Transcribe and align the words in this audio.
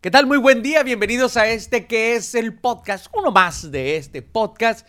¿Qué 0.00 0.12
tal? 0.12 0.26
Muy 0.28 0.38
buen 0.38 0.62
día, 0.62 0.84
bienvenidos 0.84 1.36
a 1.36 1.48
este 1.48 1.88
que 1.88 2.14
es 2.14 2.36
el 2.36 2.54
podcast, 2.54 3.08
uno 3.12 3.32
más 3.32 3.72
de 3.72 3.96
este 3.96 4.22
podcast 4.22 4.86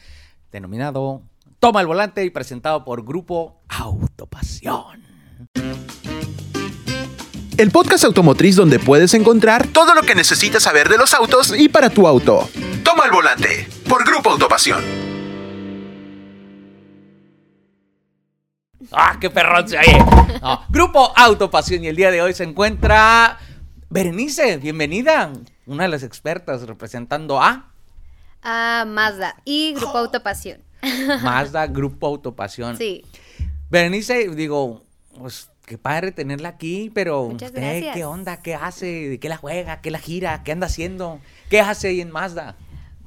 denominado 0.52 1.24
Toma 1.60 1.82
el 1.82 1.88
Volante 1.88 2.24
y 2.24 2.30
presentado 2.30 2.86
por 2.86 3.04
Grupo 3.04 3.64
Autopasión. 3.70 5.04
El 7.58 7.72
podcast 7.72 8.04
automotriz 8.04 8.56
donde 8.56 8.78
puedes 8.78 9.16
encontrar 9.16 9.66
todo 9.70 9.96
lo 9.96 10.04
que 10.04 10.14
necesitas 10.14 10.62
saber 10.62 10.88
de 10.90 11.00
los 11.00 11.12
autos 11.16 11.56
y 11.58 11.70
para 11.70 11.90
tu 11.90 12.08
auto. 12.08 12.48
Toma 12.84 13.06
el 13.06 13.12
Volante 13.12 13.68
por 13.90 14.06
Grupo 14.06 14.30
Autopasión. 14.30 14.84
¡Ah, 18.92 19.18
qué 19.20 19.32
perrón 19.32 19.68
se 19.68 19.80
oye! 19.80 20.06
No, 20.40 20.66
Grupo 20.70 21.12
Autopasión 21.16 21.84
y 21.84 21.88
el 21.88 21.96
día 21.96 22.12
de 22.12 22.22
hoy 22.22 22.36
se 22.36 22.44
encuentra 22.44 23.40
Berenice, 23.90 24.58
bienvenida. 24.58 25.34
Una 25.66 25.84
de 25.84 25.90
las 25.90 26.04
expertas 26.04 26.62
representando 26.68 27.42
a 27.42 27.72
a 28.42 28.86
Mazda 28.88 29.36
y 29.44 29.74
Grupo 29.74 29.98
Autopasión. 29.98 30.62
Mazda 31.24 31.68
Grupo 31.68 32.08
Autopasión. 32.08 32.78
Sí. 32.78 33.04
Berenice, 33.70 34.30
digo, 34.30 34.84
pues 35.18 35.50
qué 35.66 35.78
padre 35.78 36.12
tenerla 36.12 36.50
aquí, 36.50 36.90
pero 36.94 37.30
Muchas 37.30 37.50
usted, 37.50 37.62
gracias. 37.62 37.96
¿qué 37.96 38.06
onda? 38.06 38.38
¿Qué 38.42 38.56
hace? 38.56 39.10
¿De 39.10 39.20
qué 39.20 39.28
la 39.28 39.38
juega? 39.38 39.82
¿Qué 39.82 39.92
la 39.92 40.00
gira? 40.00 40.44
¿Qué 40.44 40.52
anda 40.52 40.68
haciendo? 40.68 41.20
¿Qué 41.50 41.60
hace 41.60 41.90
ahí 41.90 42.00
en 42.02 42.12
Mazda? 42.12 42.56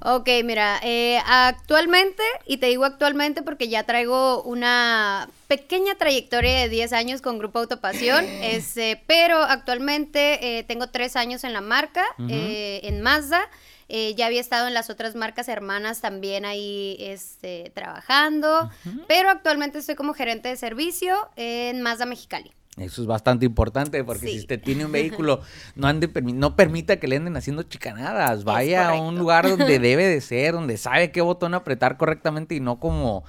Ok, 0.04 0.28
mira, 0.44 0.80
eh, 0.82 1.20
actualmente, 1.26 2.22
y 2.46 2.56
te 2.56 2.66
digo 2.66 2.84
actualmente 2.84 3.42
porque 3.42 3.68
ya 3.68 3.84
traigo 3.84 4.42
una 4.42 5.28
pequeña 5.46 5.94
trayectoria 5.94 6.62
de 6.62 6.68
10 6.68 6.92
años 6.92 7.22
con 7.22 7.38
Grupo 7.38 7.60
Autopasión, 7.60 8.24
este, 8.42 9.00
pero 9.06 9.38
actualmente 9.38 10.58
eh, 10.58 10.64
tengo 10.64 10.88
3 10.88 11.14
años 11.14 11.44
en 11.44 11.52
la 11.52 11.60
marca, 11.60 12.04
eh, 12.28 12.80
en 12.84 13.00
Mazda. 13.00 13.48
Eh, 13.88 14.14
ya 14.14 14.26
había 14.26 14.40
estado 14.40 14.68
en 14.68 14.74
las 14.74 14.88
otras 14.88 15.14
marcas 15.14 15.48
hermanas 15.48 16.00
también 16.00 16.46
ahí 16.46 16.96
este, 16.98 17.70
trabajando, 17.74 18.70
pero 19.06 19.28
actualmente 19.28 19.78
estoy 19.78 19.96
como 19.96 20.14
gerente 20.14 20.48
de 20.48 20.56
servicio 20.56 21.28
en 21.36 21.82
Mazda 21.82 22.06
Mexicali. 22.06 22.52
Eso 22.78 23.02
es 23.02 23.06
bastante 23.06 23.44
importante 23.44 24.02
porque 24.02 24.26
Sí. 24.26 24.32
si 24.32 24.38
usted 24.40 24.60
tiene 24.60 24.86
un 24.86 24.92
vehículo, 24.92 25.40
no 25.74 25.86
ande 25.88 26.08
no 26.32 26.56
permita 26.56 26.96
que 26.98 27.06
le 27.06 27.16
anden 27.16 27.36
haciendo 27.36 27.62
chicanadas. 27.64 28.44
Vaya 28.44 28.88
a 28.90 28.94
un 28.94 29.18
lugar 29.18 29.48
donde 29.48 29.78
debe 29.78 30.06
de 30.06 30.20
ser, 30.20 30.52
donde 30.54 30.76
sabe 30.78 31.10
qué 31.12 31.20
botón 31.20 31.54
apretar 31.54 31.96
correctamente 31.98 32.54
y 32.54 32.60
no 32.60 32.80
como 32.80 33.24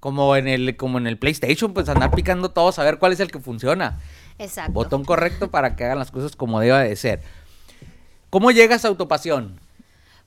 como 0.00 0.36
en 0.36 0.46
el 0.46 0.76
como 0.76 0.98
en 0.98 1.06
el 1.06 1.18
PlayStation, 1.18 1.74
pues 1.74 1.88
andar 1.88 2.10
picando 2.12 2.50
todo, 2.50 2.70
saber 2.72 2.98
cuál 2.98 3.12
es 3.12 3.20
el 3.20 3.30
que 3.30 3.38
funciona. 3.40 3.98
Exacto. 4.38 4.72
Botón 4.72 5.04
correcto 5.04 5.50
para 5.50 5.74
que 5.76 5.84
hagan 5.84 5.98
las 5.98 6.10
cosas 6.10 6.36
como 6.36 6.60
deba 6.60 6.80
de 6.80 6.94
ser. 6.96 7.20
¿Cómo 8.30 8.50
llegas 8.50 8.84
a 8.84 8.88
Autopasión? 8.88 9.58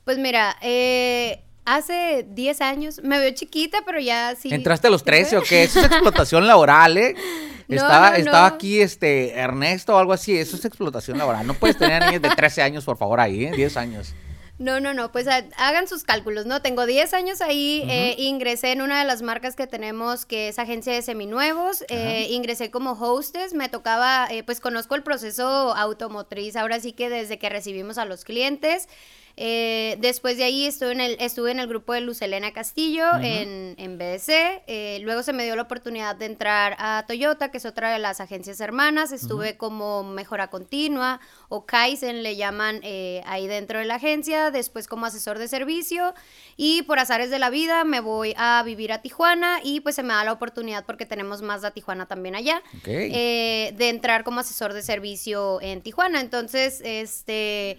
Pues 0.05 0.17
mira, 0.17 0.57
eh, 0.61 1.43
hace 1.65 2.25
10 2.29 2.61
años, 2.61 3.01
me 3.03 3.19
veo 3.19 3.31
chiquita, 3.31 3.79
pero 3.85 3.99
ya 3.99 4.35
sí. 4.35 4.53
¿Entraste 4.53 4.87
a 4.87 4.89
los 4.89 5.01
¿sí 5.01 5.05
13 5.05 5.37
o 5.37 5.43
qué? 5.43 5.63
Eso 5.63 5.79
es 5.79 5.85
explotación 5.85 6.47
laboral, 6.47 6.97
¿eh? 6.97 7.15
No, 7.67 7.77
estaba, 7.77 8.09
no, 8.09 8.15
estaba 8.17 8.49
no. 8.49 8.55
aquí 8.55 8.81
este 8.81 9.31
Ernesto 9.31 9.95
o 9.95 9.97
algo 9.97 10.11
así, 10.11 10.35
eso 10.37 10.57
es 10.57 10.65
explotación 10.65 11.17
laboral. 11.17 11.47
No 11.47 11.53
puedes 11.53 11.77
tener 11.77 12.05
niños 12.05 12.21
de 12.21 12.29
13 12.29 12.61
años, 12.63 12.83
por 12.83 12.97
favor, 12.97 13.21
ahí, 13.21 13.45
¿eh? 13.45 13.51
10 13.55 13.77
años. 13.77 14.13
No, 14.59 14.81
no, 14.81 14.93
no, 14.93 15.11
pues 15.13 15.27
ha- 15.29 15.45
hagan 15.55 15.87
sus 15.87 16.03
cálculos, 16.03 16.45
¿no? 16.45 16.61
Tengo 16.61 16.85
10 16.85 17.13
años 17.13 17.39
ahí, 17.39 17.83
eh, 17.89 18.15
ingresé 18.17 18.73
en 18.73 18.81
una 18.81 18.99
de 18.99 19.05
las 19.05 19.21
marcas 19.21 19.55
que 19.55 19.67
tenemos, 19.67 20.25
que 20.25 20.49
es 20.49 20.59
agencia 20.59 20.91
de 20.93 21.01
seminuevos, 21.01 21.85
eh, 21.87 22.27
ingresé 22.29 22.71
como 22.71 22.91
hostess, 22.91 23.53
me 23.53 23.69
tocaba, 23.69 24.27
eh, 24.29 24.43
pues 24.43 24.59
conozco 24.59 24.95
el 24.95 25.03
proceso 25.03 25.73
automotriz, 25.73 26.57
ahora 26.57 26.79
sí 26.81 26.91
que 26.91 27.09
desde 27.09 27.39
que 27.39 27.47
recibimos 27.49 27.97
a 27.97 28.03
los 28.05 28.25
clientes. 28.25 28.89
Eh, 29.37 29.97
después 29.99 30.37
de 30.37 30.43
ahí 30.43 30.65
estuve 30.65 30.91
en 30.91 31.01
el, 31.01 31.17
estuve 31.19 31.51
en 31.51 31.59
el 31.59 31.67
grupo 31.67 31.93
de 31.93 32.01
Luz 32.01 32.21
Elena 32.21 32.51
Castillo 32.51 33.05
en, 33.21 33.75
en 33.77 33.97
BDC. 33.97 34.29
eh, 34.67 34.99
luego 35.01 35.23
se 35.23 35.33
me 35.33 35.43
dio 35.43 35.55
la 35.55 35.63
oportunidad 35.63 36.15
de 36.15 36.25
entrar 36.25 36.75
a 36.79 37.05
Toyota, 37.07 37.49
que 37.51 37.57
es 37.57 37.65
otra 37.65 37.91
de 37.91 37.99
las 37.99 38.21
agencias 38.21 38.59
hermanas. 38.59 39.11
Estuve 39.11 39.57
como 39.57 40.03
mejora 40.03 40.49
continua 40.49 41.19
o 41.49 41.65
Kaizen 41.65 42.23
le 42.23 42.35
llaman 42.35 42.79
eh, 42.83 43.21
ahí 43.25 43.47
dentro 43.47 43.79
de 43.79 43.85
la 43.85 43.95
agencia. 43.95 44.51
Después 44.51 44.87
como 44.87 45.05
asesor 45.05 45.39
de 45.39 45.47
servicio. 45.47 46.13
Y 46.57 46.83
por 46.83 46.99
azares 46.99 47.29
de 47.29 47.39
la 47.39 47.49
vida 47.49 47.83
me 47.83 47.99
voy 47.99 48.33
a 48.37 48.61
vivir 48.63 48.91
a 48.91 49.01
Tijuana 49.01 49.59
y 49.63 49.79
pues 49.79 49.95
se 49.95 50.03
me 50.03 50.13
da 50.13 50.23
la 50.23 50.33
oportunidad 50.33 50.85
porque 50.85 51.05
tenemos 51.05 51.41
más 51.41 51.61
de 51.61 51.71
Tijuana 51.71 52.05
también 52.07 52.35
allá. 52.35 52.61
De 52.83 53.89
entrar 53.89 54.23
como 54.23 54.39
asesor 54.39 54.73
de 54.73 54.81
servicio 54.81 55.59
en 55.61 55.81
Tijuana. 55.81 56.19
Entonces, 56.19 56.81
este 56.83 57.77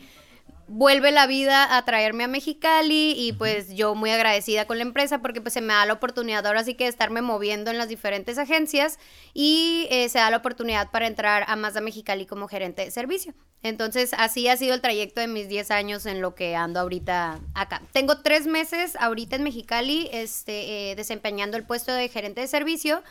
vuelve 0.72 1.12
la 1.12 1.26
vida 1.26 1.76
a 1.76 1.84
traerme 1.84 2.24
a 2.24 2.28
Mexicali 2.28 3.14
y 3.14 3.34
pues 3.34 3.74
yo 3.74 3.94
muy 3.94 4.10
agradecida 4.10 4.66
con 4.66 4.78
la 4.78 4.84
empresa 4.84 5.20
porque 5.20 5.42
pues 5.42 5.52
se 5.52 5.60
me 5.60 5.74
da 5.74 5.84
la 5.84 5.92
oportunidad 5.92 6.46
ahora 6.46 6.64
sí 6.64 6.74
que 6.74 6.84
de 6.84 6.90
estarme 6.90 7.20
moviendo 7.20 7.70
en 7.70 7.76
las 7.76 7.88
diferentes 7.88 8.38
agencias 8.38 8.98
y 9.34 9.86
eh, 9.90 10.08
se 10.08 10.18
da 10.18 10.30
la 10.30 10.38
oportunidad 10.38 10.90
para 10.90 11.06
entrar 11.06 11.44
a 11.46 11.56
Mazda 11.56 11.82
Mexicali 11.82 12.24
como 12.24 12.48
gerente 12.48 12.86
de 12.86 12.90
servicio. 12.90 13.34
Entonces 13.62 14.12
así 14.16 14.48
ha 14.48 14.56
sido 14.56 14.74
el 14.74 14.80
trayecto 14.80 15.20
de 15.20 15.26
mis 15.26 15.46
10 15.48 15.70
años 15.70 16.06
en 16.06 16.22
lo 16.22 16.34
que 16.34 16.56
ando 16.56 16.80
ahorita 16.80 17.40
acá. 17.54 17.82
Tengo 17.92 18.22
tres 18.22 18.46
meses 18.46 18.96
ahorita 18.96 19.36
en 19.36 19.42
Mexicali 19.42 20.08
este, 20.10 20.90
eh, 20.90 20.96
desempeñando 20.96 21.58
el 21.58 21.64
puesto 21.64 21.92
de 21.92 22.08
gerente 22.08 22.40
de 22.40 22.46
servicio 22.46 23.02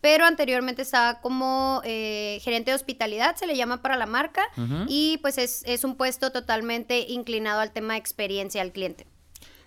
pero 0.00 0.24
anteriormente 0.24 0.82
estaba 0.82 1.20
como 1.20 1.82
eh, 1.84 2.38
gerente 2.42 2.70
de 2.70 2.74
hospitalidad, 2.74 3.36
se 3.36 3.46
le 3.46 3.56
llama 3.56 3.82
para 3.82 3.96
la 3.96 4.06
marca, 4.06 4.42
y 4.88 5.18
pues 5.18 5.38
es, 5.38 5.62
es 5.66 5.84
un 5.84 5.96
puesto 5.96 6.32
totalmente 6.32 7.00
inclinado 7.00 7.60
al 7.60 7.72
tema 7.72 7.94
de 7.94 8.00
experiencia 8.00 8.62
al 8.62 8.72
cliente. 8.72 9.06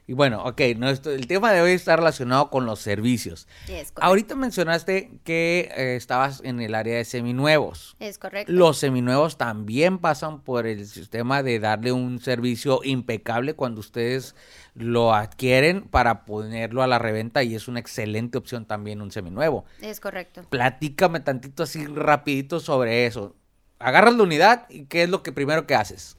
Y 0.05 0.13
bueno, 0.13 0.43
ok, 0.43 0.61
nuestro, 0.77 1.13
el 1.13 1.27
tema 1.27 1.53
de 1.53 1.61
hoy 1.61 1.71
está 1.71 1.95
relacionado 1.95 2.49
con 2.49 2.65
los 2.65 2.79
servicios. 2.79 3.47
Es. 3.69 3.93
Ahorita 3.95 4.35
mencionaste 4.35 5.11
que 5.23 5.71
eh, 5.75 5.95
estabas 5.95 6.41
en 6.43 6.59
el 6.59 6.75
área 6.75 6.97
de 6.97 7.05
seminuevos. 7.05 7.95
Es 7.99 8.17
correcto. 8.17 8.51
Los 8.51 8.77
seminuevos 8.77 9.37
también 9.37 9.99
pasan 9.99 10.41
por 10.41 10.67
el 10.67 10.85
sistema 10.85 11.41
de 11.41 11.59
darle 11.59 11.93
un 11.93 12.19
servicio 12.19 12.81
impecable 12.83 13.53
cuando 13.53 13.79
ustedes 13.79 14.35
lo 14.75 15.13
adquieren 15.13 15.83
para 15.83 16.25
ponerlo 16.25 16.83
a 16.83 16.87
la 16.87 16.99
reventa 16.99 17.43
y 17.43 17.55
es 17.55 17.69
una 17.69 17.79
excelente 17.79 18.37
opción 18.37 18.65
también 18.65 19.01
un 19.01 19.11
seminuevo. 19.11 19.63
Es 19.81 20.01
correcto. 20.01 20.43
Platícame 20.49 21.21
tantito 21.21 21.63
así 21.63 21.85
rapidito 21.85 22.59
sobre 22.59 23.05
eso. 23.05 23.35
Agarras 23.79 24.15
la 24.15 24.23
unidad 24.23 24.65
y 24.69 24.85
qué 24.85 25.03
es 25.03 25.09
lo 25.09 25.23
que 25.23 25.31
primero 25.31 25.65
que 25.65 25.75
haces. 25.75 26.17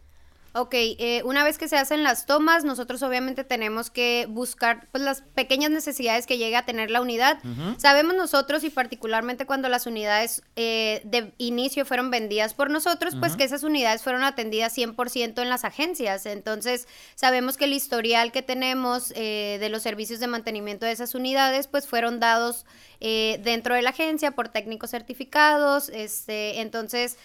Ok, 0.56 0.75
eh, 0.75 1.22
una 1.25 1.42
vez 1.42 1.59
que 1.59 1.66
se 1.66 1.76
hacen 1.76 2.04
las 2.04 2.26
tomas, 2.26 2.62
nosotros 2.62 3.03
obviamente 3.03 3.42
tenemos 3.42 3.91
que 3.91 4.26
buscar 4.28 4.87
pues, 4.92 5.03
las 5.03 5.20
pequeñas 5.20 5.72
necesidades 5.72 6.26
que 6.26 6.38
llegue 6.38 6.54
a 6.54 6.65
tener 6.65 6.92
la 6.92 7.00
unidad. 7.00 7.38
Sabemos 7.76 8.15
nosotros 8.15 8.62
y 8.62 8.70
particularmente 8.70 9.47
cuando 9.47 9.69
las 9.69 9.88
unidades 9.88 10.42
eh, 10.54 11.03
de 11.04 11.32
inicio 11.38 11.84
fueron 11.84 12.12
vendidas 12.12 12.54
por 12.54 12.70
nosotros, 12.70 13.16
pues 13.19 13.34
que 13.34 13.42
esas 13.42 13.65
unidades 13.65 14.03
fueron 14.04 14.22
atendidas 14.22 14.78
100% 14.78 15.42
en 15.42 15.48
las 15.48 15.65
agencias. 15.65 16.25
Entonces, 16.25 16.86
sabemos 17.16 17.56
que 17.56 17.65
el 17.65 17.72
historial 17.72 18.31
que 18.31 18.42
tenemos 18.42 19.12
eh, 19.16 19.59
de 19.59 19.69
los 19.71 19.82
servicios 19.82 20.21
de 20.21 20.28
mantenimiento 20.28 20.86
de 20.86 20.92
esas 20.92 21.16
unidades, 21.16 21.66
pues 21.66 21.88
fueron 21.88 22.21
dados 22.21 22.65
eh, 23.00 23.41
dentro 23.42 23.75
de 23.75 23.82
la 23.82 23.91
agencia 23.91 24.31
por 24.31 24.50
técnicos 24.50 24.91
certificados. 24.91 25.88
Este, 25.88 26.60
entonces 26.60 27.19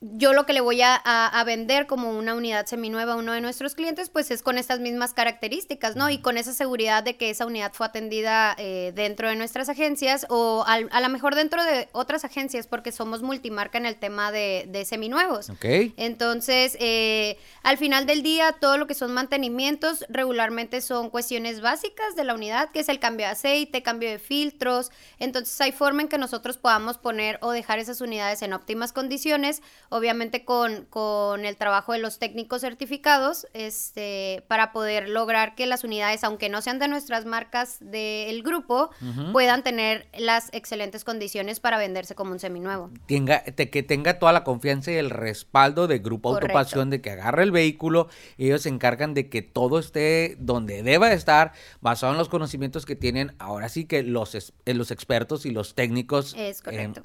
yo 0.00 0.32
lo 0.32 0.46
que 0.46 0.52
le 0.52 0.60
voy 0.60 0.80
a, 0.80 0.94
a- 0.94 1.26
a 1.26 1.44
vender 1.44 1.88
como 1.88 2.16
una 2.16 2.34
unidad 2.34 2.66
seminueva 2.66 3.14
a 3.14 3.16
uno 3.16 3.32
de 3.32 3.40
nuestros 3.40 3.74
clientes, 3.74 4.10
pues 4.10 4.30
es 4.30 4.42
con 4.42 4.56
estas 4.56 4.78
mismas 4.78 5.12
características, 5.12 5.96
¿no? 5.96 6.08
Y 6.08 6.18
con 6.20 6.38
esa 6.38 6.52
seguridad 6.54 7.02
de 7.02 7.16
que 7.16 7.30
esa 7.30 7.46
unidad 7.46 7.72
fue 7.72 7.86
atendida 7.86 8.54
eh, 8.58 8.92
dentro 8.94 9.28
de 9.28 9.34
nuestras 9.34 9.68
agencias 9.68 10.24
o 10.28 10.62
al- 10.68 10.88
a 10.92 11.00
lo 11.00 11.08
mejor 11.08 11.34
dentro 11.34 11.64
de 11.64 11.88
otras 11.92 12.24
agencias, 12.24 12.68
porque 12.68 12.92
somos 12.92 13.22
multimarca 13.22 13.76
en 13.78 13.86
el 13.86 13.96
tema 13.96 14.30
de, 14.30 14.66
de 14.68 14.84
seminuevos. 14.84 15.50
¿Ok? 15.50 15.64
Entonces, 15.96 16.76
eh, 16.78 17.36
al 17.64 17.76
final 17.76 18.06
del 18.06 18.22
día, 18.22 18.52
todo 18.60 18.78
lo 18.78 18.86
que 18.86 18.94
son 18.94 19.12
mantenimientos 19.12 20.04
regularmente 20.08 20.80
son 20.80 21.10
cuestiones 21.10 21.60
básicas 21.60 22.14
de 22.14 22.22
la 22.22 22.34
unidad, 22.34 22.70
que 22.70 22.80
es 22.80 22.88
el 22.88 23.00
cambio 23.00 23.26
de 23.26 23.32
aceite, 23.32 23.82
cambio 23.82 24.10
de 24.10 24.20
filtros. 24.20 24.92
Entonces, 25.18 25.60
hay 25.60 25.72
forma 25.72 26.02
en 26.02 26.08
que 26.08 26.18
nosotros 26.18 26.56
podamos 26.56 26.98
poner 26.98 27.38
o 27.42 27.50
dejar 27.50 27.80
esas 27.80 28.00
unidades 28.00 28.42
en 28.42 28.52
óptimas 28.52 28.92
condiciones, 28.92 29.60
obviamente 29.90 30.44
con, 30.44 30.84
con 30.86 31.44
el 31.44 31.56
trabajo 31.56 31.92
de 31.92 31.98
los 31.98 32.18
técnicos 32.18 32.60
certificados, 32.60 33.46
este, 33.54 34.44
para 34.48 34.72
poder 34.72 35.08
lograr 35.08 35.54
que 35.54 35.66
las 35.66 35.84
unidades, 35.84 36.24
aunque 36.24 36.48
no 36.48 36.60
sean 36.62 36.78
de 36.78 36.88
nuestras 36.88 37.24
marcas 37.24 37.78
del 37.80 38.42
grupo, 38.42 38.90
puedan 39.32 39.62
tener 39.62 40.06
las 40.18 40.48
excelentes 40.52 41.04
condiciones 41.04 41.60
para 41.60 41.78
venderse 41.78 42.14
como 42.14 42.32
un 42.32 42.38
seminuevo. 42.38 42.90
tenga, 43.06 43.42
te- 43.44 43.70
que 43.70 43.82
tenga 43.82 44.18
toda 44.18 44.32
la 44.32 44.44
confianza 44.44 44.90
y 44.90 44.94
el 44.96 45.10
respaldo 45.10 45.86
de 45.86 45.98
Grupo 45.98 46.30
Correcto. 46.30 46.46
Autopasión, 46.58 46.90
de 46.90 47.00
que 47.00 47.10
agarre 47.10 47.42
el 47.42 47.50
vehículo, 47.52 48.08
ellos 48.38 48.62
se 48.62 48.68
encargan 48.68 49.14
de 49.14 49.28
que 49.28 49.42
todo 49.42 49.78
esté 49.78 50.36
donde 50.38 50.82
deba 50.82 51.08
de 51.08 51.14
estar, 51.14 51.52
basado 51.80 52.12
en 52.12 52.18
los 52.18 52.28
conocimientos 52.28 52.84
que 52.86 52.96
tienen 52.96 53.34
ahora 53.38 53.68
sí 53.68 53.84
que 53.84 54.02
los, 54.02 54.34
es- 54.34 54.52
eh, 54.66 54.74
los 54.74 54.90
expertos 54.90 55.46
y 55.46 55.50
los 55.50 55.74
técnicos 55.74 56.34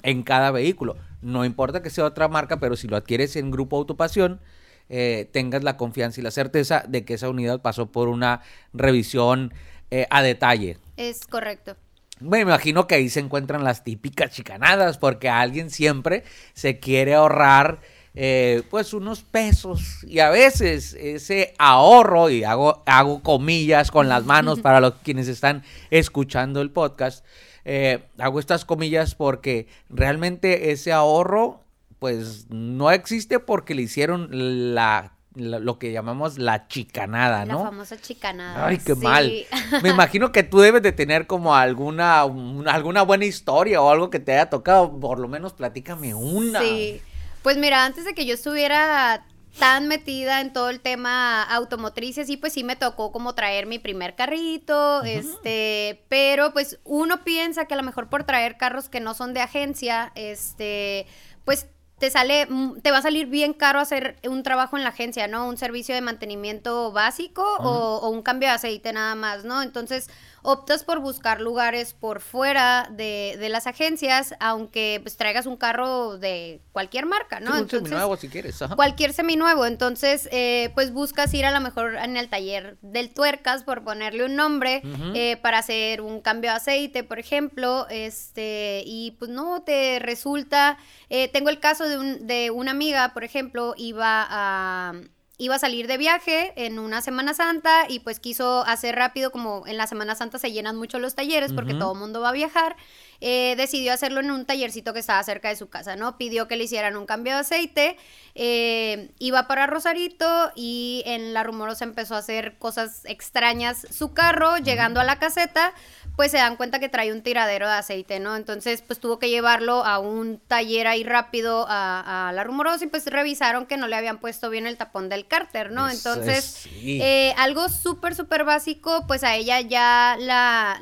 en 0.02 0.22
cada 0.22 0.50
vehículo. 0.50 0.96
No 1.22 1.44
importa 1.44 1.82
que 1.82 1.90
sea 1.90 2.04
otra 2.04 2.28
marca, 2.28 2.58
pero 2.60 2.73
si 2.76 2.88
lo 2.88 2.96
adquieres 2.96 3.36
en 3.36 3.50
Grupo 3.50 3.76
Autopasión, 3.76 4.40
eh, 4.88 5.28
tengas 5.32 5.64
la 5.64 5.76
confianza 5.76 6.20
y 6.20 6.24
la 6.24 6.30
certeza 6.30 6.84
de 6.86 7.04
que 7.04 7.14
esa 7.14 7.30
unidad 7.30 7.62
pasó 7.62 7.86
por 7.90 8.08
una 8.08 8.42
revisión 8.72 9.52
eh, 9.90 10.06
a 10.10 10.22
detalle. 10.22 10.78
Es 10.96 11.26
correcto. 11.26 11.76
Me 12.20 12.40
imagino 12.40 12.86
que 12.86 12.94
ahí 12.94 13.08
se 13.08 13.20
encuentran 13.20 13.64
las 13.64 13.82
típicas 13.82 14.30
chicanadas, 14.30 14.98
porque 14.98 15.28
alguien 15.28 15.70
siempre 15.70 16.22
se 16.52 16.78
quiere 16.78 17.14
ahorrar 17.14 17.80
eh, 18.16 18.62
pues 18.70 18.94
unos 18.94 19.22
pesos 19.22 20.04
y 20.04 20.20
a 20.20 20.30
veces 20.30 20.94
ese 20.94 21.52
ahorro, 21.58 22.30
y 22.30 22.44
hago, 22.44 22.84
hago 22.86 23.20
comillas 23.22 23.90
con 23.90 24.08
las 24.08 24.24
manos 24.24 24.60
para 24.62 24.80
los 24.80 24.94
quienes 25.02 25.26
están 25.26 25.64
escuchando 25.90 26.60
el 26.60 26.70
podcast, 26.70 27.24
eh, 27.64 28.04
hago 28.18 28.38
estas 28.38 28.64
comillas 28.64 29.16
porque 29.16 29.66
realmente 29.88 30.70
ese 30.70 30.92
ahorro 30.92 31.63
pues 32.04 32.50
no 32.50 32.90
existe 32.90 33.38
porque 33.38 33.74
le 33.74 33.80
hicieron 33.80 34.28
la 34.74 35.14
lo 35.36 35.78
que 35.78 35.90
llamamos 35.90 36.36
la 36.36 36.68
chicanada, 36.68 37.46
¿no? 37.46 37.60
La 37.60 37.64
famosa 37.70 37.98
chicanada. 37.98 38.66
Ay, 38.66 38.76
qué 38.76 38.94
mal. 38.94 39.32
Me 39.82 39.88
imagino 39.88 40.30
que 40.30 40.42
tú 40.42 40.60
debes 40.60 40.82
de 40.82 40.92
tener 40.92 41.26
como 41.26 41.56
alguna, 41.56 42.20
alguna 42.66 43.02
buena 43.04 43.24
historia 43.24 43.80
o 43.80 43.88
algo 43.88 44.10
que 44.10 44.20
te 44.20 44.34
haya 44.34 44.50
tocado. 44.50 45.00
Por 45.00 45.18
lo 45.18 45.28
menos 45.28 45.54
platícame 45.54 46.12
una. 46.12 46.60
Sí. 46.60 47.00
Pues 47.40 47.56
mira, 47.56 47.86
antes 47.86 48.04
de 48.04 48.12
que 48.12 48.26
yo 48.26 48.34
estuviera 48.34 49.24
tan 49.58 49.88
metida 49.88 50.42
en 50.42 50.52
todo 50.52 50.68
el 50.68 50.80
tema 50.80 51.42
automotriz, 51.42 52.18
y 52.28 52.36
pues 52.36 52.52
sí 52.52 52.64
me 52.64 52.76
tocó 52.76 53.12
como 53.12 53.34
traer 53.34 53.64
mi 53.64 53.78
primer 53.78 54.14
carrito, 54.16 55.02
este, 55.04 56.04
pero 56.10 56.52
pues 56.52 56.80
uno 56.84 57.24
piensa 57.24 57.64
que 57.64 57.72
a 57.72 57.78
lo 57.78 57.82
mejor 57.82 58.10
por 58.10 58.24
traer 58.24 58.58
carros 58.58 58.90
que 58.90 59.00
no 59.00 59.14
son 59.14 59.32
de 59.32 59.40
agencia, 59.40 60.12
este, 60.16 61.06
pues 61.46 61.68
te 62.04 62.10
sale, 62.10 62.44
mm, 62.44 62.80
te 62.82 62.90
va 62.90 62.98
a 62.98 63.02
salir 63.02 63.28
bien 63.28 63.54
caro 63.54 63.80
hacer 63.80 64.16
un 64.28 64.42
trabajo 64.42 64.76
en 64.76 64.82
la 64.82 64.90
agencia, 64.90 65.26
¿no? 65.26 65.48
Un 65.48 65.56
servicio 65.56 65.94
de 65.94 66.02
mantenimiento 66.02 66.92
básico 66.92 67.42
o, 67.60 67.96
o, 68.02 68.10
un 68.10 68.20
cambio 68.20 68.50
de 68.50 68.56
aceite 68.56 68.92
nada 68.92 69.14
más, 69.14 69.46
¿no? 69.46 69.62
Entonces, 69.62 70.10
optas 70.44 70.84
por 70.84 71.00
buscar 71.00 71.40
lugares 71.40 71.94
por 71.94 72.20
fuera 72.20 72.86
de, 72.90 73.36
de 73.40 73.48
las 73.48 73.66
agencias, 73.66 74.34
aunque 74.40 75.00
pues 75.02 75.16
traigas 75.16 75.46
un 75.46 75.56
carro 75.56 76.18
de 76.18 76.60
cualquier 76.72 77.06
marca, 77.06 77.40
¿no? 77.40 77.54
Sí, 77.54 77.62
un 77.62 77.70
seminuevo 77.70 78.16
si 78.18 78.28
quieres. 78.28 78.60
Cualquier 78.76 79.14
seminuevo. 79.14 79.64
Entonces, 79.64 80.28
eh, 80.32 80.70
pues 80.74 80.92
buscas 80.92 81.32
ir 81.32 81.46
a 81.46 81.50
lo 81.50 81.60
mejor 81.60 81.96
en 81.96 82.18
el 82.18 82.28
taller 82.28 82.76
del 82.82 83.12
tuercas, 83.12 83.64
por 83.64 83.84
ponerle 83.84 84.24
un 84.26 84.36
nombre, 84.36 84.82
eh, 85.14 85.38
para 85.38 85.58
hacer 85.58 86.02
un 86.02 86.20
cambio 86.20 86.50
de 86.50 86.56
aceite, 86.58 87.04
por 87.04 87.18
ejemplo, 87.18 87.86
este, 87.88 88.82
y 88.84 89.12
pues 89.18 89.30
no 89.30 89.62
te 89.62 89.98
resulta. 89.98 90.76
Eh, 91.08 91.28
tengo 91.28 91.48
el 91.48 91.58
caso 91.58 91.88
de, 91.88 91.96
un, 91.98 92.26
de 92.26 92.50
una 92.50 92.72
amiga, 92.72 93.14
por 93.14 93.24
ejemplo, 93.24 93.72
iba 93.78 94.26
a 94.28 94.92
iba 95.36 95.56
a 95.56 95.58
salir 95.58 95.88
de 95.88 95.96
viaje 95.96 96.52
en 96.56 96.78
una 96.78 97.02
Semana 97.02 97.34
Santa 97.34 97.86
y 97.88 98.00
pues 98.00 98.20
quiso 98.20 98.64
hacer 98.66 98.94
rápido, 98.94 99.32
como 99.32 99.66
en 99.66 99.76
la 99.76 99.86
Semana 99.86 100.14
Santa 100.14 100.38
se 100.38 100.52
llenan 100.52 100.76
mucho 100.76 100.98
los 100.98 101.14
talleres 101.14 101.52
porque 101.52 101.74
todo 101.74 101.92
el 101.92 101.98
mundo 101.98 102.20
va 102.20 102.28
a 102.28 102.32
viajar, 102.32 102.76
eh, 103.20 103.54
decidió 103.56 103.92
hacerlo 103.92 104.20
en 104.20 104.30
un 104.30 104.44
tallercito 104.44 104.92
que 104.92 105.00
estaba 105.00 105.22
cerca 105.24 105.48
de 105.48 105.56
su 105.56 105.68
casa, 105.68 105.96
¿no? 105.96 106.18
Pidió 106.18 106.46
que 106.46 106.56
le 106.56 106.64
hicieran 106.64 106.96
un 106.96 107.06
cambio 107.06 107.32
de 107.32 107.40
aceite, 107.40 107.96
eh, 108.36 109.10
iba 109.18 109.48
para 109.48 109.66
Rosarito 109.66 110.52
y 110.54 111.02
en 111.06 111.34
la 111.34 111.42
rumorosa 111.42 111.84
empezó 111.84 112.14
a 112.14 112.18
hacer 112.18 112.56
cosas 112.58 113.02
extrañas 113.04 113.86
su 113.90 114.14
carro, 114.14 114.58
llegando 114.58 115.00
a 115.00 115.04
la 115.04 115.18
caseta, 115.18 115.74
pues 116.16 116.30
se 116.30 116.36
dan 116.36 116.56
cuenta 116.56 116.78
que 116.78 116.88
trae 116.88 117.12
un 117.12 117.22
tiradero 117.22 117.66
de 117.66 117.74
aceite, 117.74 118.20
¿no? 118.20 118.36
Entonces, 118.36 118.82
pues 118.82 119.00
tuvo 119.00 119.18
que 119.18 119.30
llevarlo 119.30 119.84
a 119.84 119.98
un 119.98 120.38
taller 120.38 120.86
ahí 120.86 121.02
rápido 121.02 121.66
a, 121.68 122.30
la 122.34 122.44
rumorosa 122.44 122.84
y 122.84 122.88
pues 122.88 123.06
revisaron 123.06 123.66
que 123.66 123.76
no 123.76 123.88
le 123.88 123.96
habían 123.96 124.18
puesto 124.18 124.50
bien 124.50 124.66
el 124.66 124.76
tapón 124.76 125.08
del 125.08 125.26
cárter, 125.26 125.72
¿no? 125.72 125.90
Entonces, 125.90 126.68
eh, 126.82 127.34
algo 127.36 127.68
súper, 127.68 128.14
súper 128.14 128.44
básico, 128.44 129.04
pues 129.06 129.24
a 129.24 129.34
ella 129.34 129.60
ya 129.60 130.16
la 130.20 130.78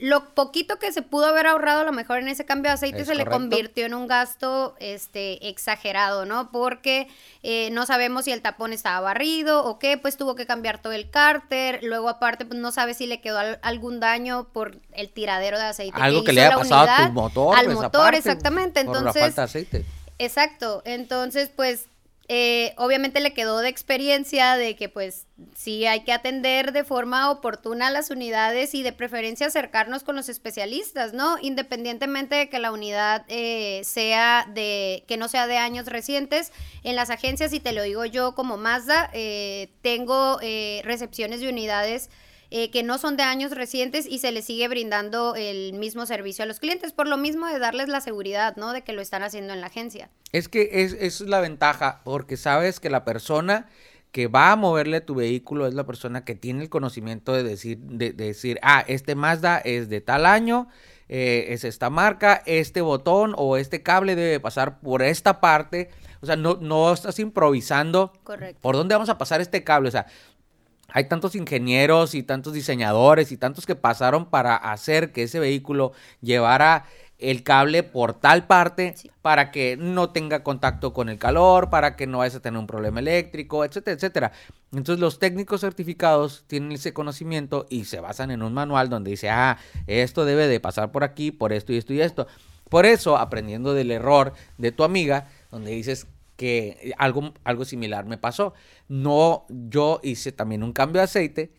lo 0.00 0.34
poquito 0.34 0.78
que 0.78 0.92
se 0.92 1.02
pudo 1.02 1.26
haber 1.26 1.46
ahorrado 1.46 1.80
a 1.80 1.84
lo 1.84 1.92
mejor 1.92 2.20
en 2.20 2.28
ese 2.28 2.46
cambio 2.46 2.70
de 2.70 2.74
aceite 2.74 3.04
se 3.04 3.14
le 3.14 3.26
convirtió 3.26 3.84
en 3.84 3.92
un 3.92 4.06
gasto 4.06 4.74
este 4.80 5.46
exagerado, 5.48 6.24
¿no? 6.24 6.50
Porque 6.50 7.06
eh, 7.42 7.68
no 7.72 7.84
sabemos 7.84 8.24
si 8.24 8.32
el 8.32 8.40
tapón 8.40 8.72
estaba 8.72 9.00
barrido 9.00 9.62
o 9.62 9.78
qué, 9.78 9.98
pues 9.98 10.16
tuvo 10.16 10.36
que 10.36 10.46
cambiar 10.46 10.80
todo 10.80 10.94
el 10.94 11.10
cárter, 11.10 11.80
luego 11.82 12.08
aparte 12.08 12.46
pues 12.46 12.58
no 12.58 12.72
sabe 12.72 12.94
si 12.94 13.06
le 13.06 13.20
quedó 13.20 13.38
algún 13.60 14.00
daño 14.00 14.48
por 14.54 14.78
el 14.92 15.10
tiradero 15.10 15.58
de 15.58 15.64
aceite. 15.64 16.00
Algo 16.00 16.24
que, 16.24 16.32
le 16.32 16.46
haya 16.46 16.56
pasado 16.56 16.88
a 16.88 17.06
tu 17.08 17.12
motor. 17.12 17.58
Al 17.58 17.68
motor, 17.68 18.14
exactamente. 18.14 18.80
Entonces, 18.80 19.12
por 19.12 19.16
la 19.16 19.26
falta 19.26 19.42
de 19.42 19.44
aceite. 19.44 19.84
Exacto. 20.18 20.80
Entonces, 20.86 21.50
pues 21.54 21.89
eh, 22.32 22.74
obviamente 22.76 23.18
le 23.18 23.34
quedó 23.34 23.58
de 23.58 23.68
experiencia 23.68 24.54
de 24.54 24.76
que 24.76 24.88
pues 24.88 25.26
sí 25.56 25.84
hay 25.86 26.04
que 26.04 26.12
atender 26.12 26.70
de 26.70 26.84
forma 26.84 27.28
oportuna 27.28 27.90
las 27.90 28.12
unidades 28.12 28.72
y 28.76 28.84
de 28.84 28.92
preferencia 28.92 29.48
acercarnos 29.48 30.04
con 30.04 30.14
los 30.14 30.28
especialistas, 30.28 31.12
¿no? 31.12 31.38
Independientemente 31.42 32.36
de 32.36 32.48
que 32.48 32.60
la 32.60 32.70
unidad 32.70 33.24
eh, 33.26 33.80
sea 33.82 34.46
de, 34.48 35.02
que 35.08 35.16
no 35.16 35.26
sea 35.26 35.48
de 35.48 35.56
años 35.56 35.86
recientes, 35.86 36.52
en 36.84 36.94
las 36.94 37.10
agencias, 37.10 37.52
y 37.52 37.58
te 37.58 37.72
lo 37.72 37.82
digo 37.82 38.04
yo 38.04 38.36
como 38.36 38.56
Mazda, 38.56 39.10
eh, 39.12 39.72
tengo 39.82 40.38
recepciones 40.84 41.40
de 41.40 41.48
unidades 41.48 42.10
eh, 42.50 42.70
que 42.70 42.82
no 42.82 42.98
son 42.98 43.16
de 43.16 43.22
años 43.22 43.52
recientes 43.52 44.06
y 44.06 44.18
se 44.18 44.32
les 44.32 44.44
sigue 44.44 44.66
brindando 44.68 45.34
el 45.36 45.72
mismo 45.72 46.06
servicio 46.06 46.42
a 46.42 46.46
los 46.46 46.58
clientes, 46.58 46.92
por 46.92 47.06
lo 47.06 47.16
mismo 47.16 47.46
de 47.46 47.58
darles 47.58 47.88
la 47.88 48.00
seguridad, 48.00 48.56
¿no? 48.56 48.72
De 48.72 48.82
que 48.82 48.92
lo 48.92 49.02
están 49.02 49.22
haciendo 49.22 49.52
en 49.52 49.60
la 49.60 49.68
agencia. 49.68 50.10
Es 50.32 50.48
que 50.48 50.68
es, 50.72 50.92
es 50.94 51.20
la 51.20 51.40
ventaja, 51.40 52.00
porque 52.04 52.36
sabes 52.36 52.80
que 52.80 52.90
la 52.90 53.04
persona 53.04 53.68
que 54.12 54.26
va 54.26 54.52
a 54.52 54.56
moverle 54.56 55.00
tu 55.00 55.14
vehículo 55.14 55.66
es 55.66 55.74
la 55.74 55.86
persona 55.86 56.24
que 56.24 56.34
tiene 56.34 56.64
el 56.64 56.68
conocimiento 56.68 57.32
de 57.32 57.44
decir, 57.44 57.78
de, 57.78 58.12
decir 58.12 58.58
ah, 58.62 58.84
este 58.88 59.14
Mazda 59.14 59.58
es 59.58 59.88
de 59.88 60.00
tal 60.00 60.26
año, 60.26 60.68
eh, 61.08 61.52
es 61.52 61.64
esta 61.64 61.90
marca, 61.90 62.42
este 62.46 62.80
botón 62.80 63.34
o 63.36 63.56
este 63.56 63.82
cable 63.82 64.16
debe 64.16 64.40
pasar 64.40 64.80
por 64.80 65.02
esta 65.02 65.40
parte. 65.40 65.90
O 66.20 66.26
sea, 66.26 66.36
no, 66.36 66.58
no 66.60 66.92
estás 66.92 67.18
improvisando. 67.18 68.12
Correcto. 68.24 68.60
¿Por 68.60 68.76
dónde 68.76 68.94
vamos 68.94 69.08
a 69.08 69.18
pasar 69.18 69.40
este 69.40 69.64
cable? 69.64 69.88
O 69.88 69.92
sea, 69.92 70.06
hay 70.92 71.04
tantos 71.04 71.34
ingenieros 71.34 72.14
y 72.14 72.22
tantos 72.22 72.52
diseñadores 72.52 73.32
y 73.32 73.36
tantos 73.36 73.66
que 73.66 73.76
pasaron 73.76 74.26
para 74.26 74.56
hacer 74.56 75.12
que 75.12 75.24
ese 75.24 75.40
vehículo 75.40 75.92
llevara 76.20 76.86
el 77.20 77.42
cable 77.42 77.82
por 77.82 78.14
tal 78.14 78.46
parte 78.46 78.94
para 79.22 79.50
que 79.50 79.76
no 79.76 80.10
tenga 80.10 80.42
contacto 80.42 80.92
con 80.92 81.08
el 81.08 81.18
calor, 81.18 81.68
para 81.68 81.94
que 81.94 82.06
no 82.06 82.18
vayas 82.18 82.36
a 82.36 82.40
tener 82.40 82.58
un 82.58 82.66
problema 82.66 83.00
eléctrico, 83.00 83.64
etcétera, 83.64 83.94
etcétera. 83.94 84.32
Entonces 84.72 85.00
los 85.00 85.18
técnicos 85.18 85.60
certificados 85.60 86.44
tienen 86.46 86.72
ese 86.72 86.92
conocimiento 86.92 87.66
y 87.68 87.84
se 87.84 88.00
basan 88.00 88.30
en 88.30 88.42
un 88.42 88.54
manual 88.54 88.88
donde 88.88 89.10
dice, 89.10 89.28
ah, 89.28 89.58
esto 89.86 90.24
debe 90.24 90.48
de 90.48 90.60
pasar 90.60 90.92
por 90.92 91.04
aquí, 91.04 91.30
por 91.30 91.52
esto 91.52 91.72
y 91.72 91.76
esto 91.76 91.92
y 91.92 92.00
esto. 92.00 92.26
Por 92.68 92.86
eso, 92.86 93.18
aprendiendo 93.18 93.74
del 93.74 93.90
error 93.90 94.32
de 94.56 94.72
tu 94.72 94.84
amiga, 94.84 95.28
donde 95.50 95.72
dices, 95.72 96.06
que 96.40 96.94
algo, 96.96 97.34
algo 97.44 97.66
similar 97.66 98.06
me 98.06 98.16
pasó. 98.16 98.54
No, 98.88 99.44
yo 99.50 100.00
hice 100.02 100.32
también 100.32 100.62
un 100.62 100.72
cambio 100.72 101.00
de 101.00 101.04
aceite 101.04 101.52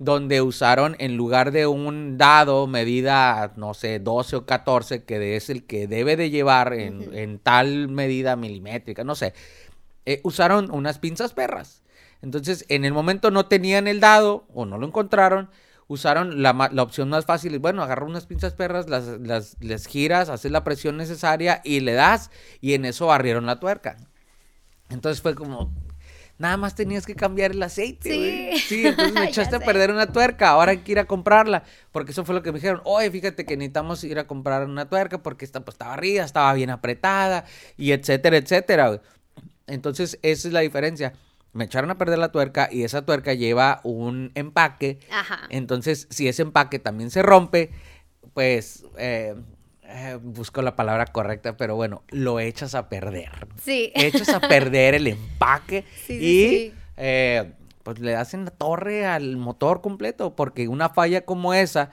donde 0.00 0.42
usaron 0.42 0.96
en 0.98 1.16
lugar 1.16 1.52
de 1.52 1.68
un 1.68 2.18
dado 2.18 2.66
medida, 2.66 3.52
no 3.54 3.74
sé, 3.74 4.00
12 4.00 4.34
o 4.34 4.44
14, 4.44 5.04
que 5.04 5.36
es 5.36 5.50
el 5.50 5.66
que 5.66 5.86
debe 5.86 6.16
de 6.16 6.30
llevar 6.30 6.74
en, 6.74 7.38
tal 7.38 7.86
medida 7.86 8.34
milimétrica, 8.34 9.04
no 9.04 9.14
sé, 9.14 9.34
eh, 10.04 10.20
usaron 10.24 10.72
unas 10.72 10.98
pinzas 10.98 11.32
perras. 11.32 11.84
Entonces, 12.20 12.64
en 12.68 12.84
el 12.84 12.92
momento 12.92 13.30
no 13.30 13.46
tenían 13.46 13.86
el 13.86 14.00
dado 14.00 14.48
o 14.52 14.66
no 14.66 14.78
lo 14.78 14.86
encontraron, 14.88 15.48
usaron 15.86 16.42
la, 16.42 16.70
la 16.72 16.82
opción 16.82 17.08
más 17.08 17.24
fácil. 17.24 17.56
Bueno, 17.60 17.84
agarrar 17.84 18.08
unas 18.08 18.26
pinzas 18.26 18.54
perras, 18.54 18.88
las, 18.88 19.06
las, 19.20 19.56
les 19.60 19.86
giras, 19.86 20.28
haces 20.28 20.50
la 20.50 20.64
presión 20.64 20.96
necesaria 20.96 21.60
y 21.62 21.78
le 21.78 21.92
das, 21.92 22.32
y 22.60 22.74
en 22.74 22.84
eso 22.84 23.06
barrieron 23.06 23.46
la 23.46 23.60
tuerca. 23.60 23.96
Entonces 24.88 25.22
fue 25.22 25.34
como, 25.34 25.72
nada 26.38 26.56
más 26.56 26.74
tenías 26.74 27.06
que 27.06 27.14
cambiar 27.14 27.52
el 27.52 27.62
aceite, 27.62 28.10
Sí. 28.10 28.58
Sí, 28.68 28.86
entonces 28.86 29.14
me 29.14 29.24
echaste 29.24 29.56
a 29.56 29.60
perder 29.60 29.90
una 29.90 30.06
tuerca, 30.06 30.50
ahora 30.50 30.72
hay 30.72 30.78
que 30.78 30.92
ir 30.92 30.98
a 30.98 31.06
comprarla, 31.06 31.64
porque 31.92 32.12
eso 32.12 32.24
fue 32.24 32.34
lo 32.34 32.42
que 32.42 32.52
me 32.52 32.58
dijeron, 32.58 32.80
oye, 32.84 33.10
fíjate 33.10 33.44
que 33.44 33.56
necesitamos 33.56 34.02
ir 34.04 34.18
a 34.18 34.26
comprar 34.26 34.64
una 34.64 34.88
tuerca 34.88 35.22
porque 35.22 35.44
esta 35.44 35.64
pues 35.64 35.74
estaba 35.74 35.94
arriba, 35.94 36.24
estaba 36.24 36.52
bien 36.54 36.70
apretada, 36.70 37.44
y 37.76 37.92
etcétera, 37.92 38.36
etcétera. 38.36 39.00
Entonces, 39.66 40.18
esa 40.22 40.48
es 40.48 40.54
la 40.54 40.60
diferencia. 40.60 41.14
Me 41.52 41.64
echaron 41.64 41.90
a 41.90 41.98
perder 41.98 42.18
la 42.18 42.32
tuerca 42.32 42.68
y 42.70 42.82
esa 42.82 43.06
tuerca 43.06 43.32
lleva 43.32 43.80
un 43.84 44.32
empaque. 44.34 44.98
Ajá. 45.10 45.42
Entonces, 45.50 46.08
si 46.10 46.26
ese 46.28 46.42
empaque 46.42 46.80
también 46.80 47.10
se 47.10 47.22
rompe, 47.22 47.70
pues 48.34 48.84
eh, 48.98 49.36
eh, 49.86 50.18
busco 50.20 50.62
la 50.62 50.76
palabra 50.76 51.06
correcta, 51.06 51.56
pero 51.56 51.76
bueno, 51.76 52.02
lo 52.10 52.40
echas 52.40 52.74
a 52.74 52.88
perder. 52.88 53.30
Sí. 53.62 53.92
Echas 53.94 54.28
a 54.30 54.40
perder 54.40 54.94
el 54.94 55.06
empaque 55.06 55.84
y 56.08 56.72
eh, 56.96 57.52
pues 57.82 57.98
le 57.98 58.16
hacen 58.16 58.44
la 58.46 58.50
torre 58.50 59.06
al 59.06 59.36
motor 59.36 59.80
completo, 59.80 60.34
porque 60.34 60.68
una 60.68 60.88
falla 60.88 61.24
como 61.24 61.54
esa, 61.54 61.90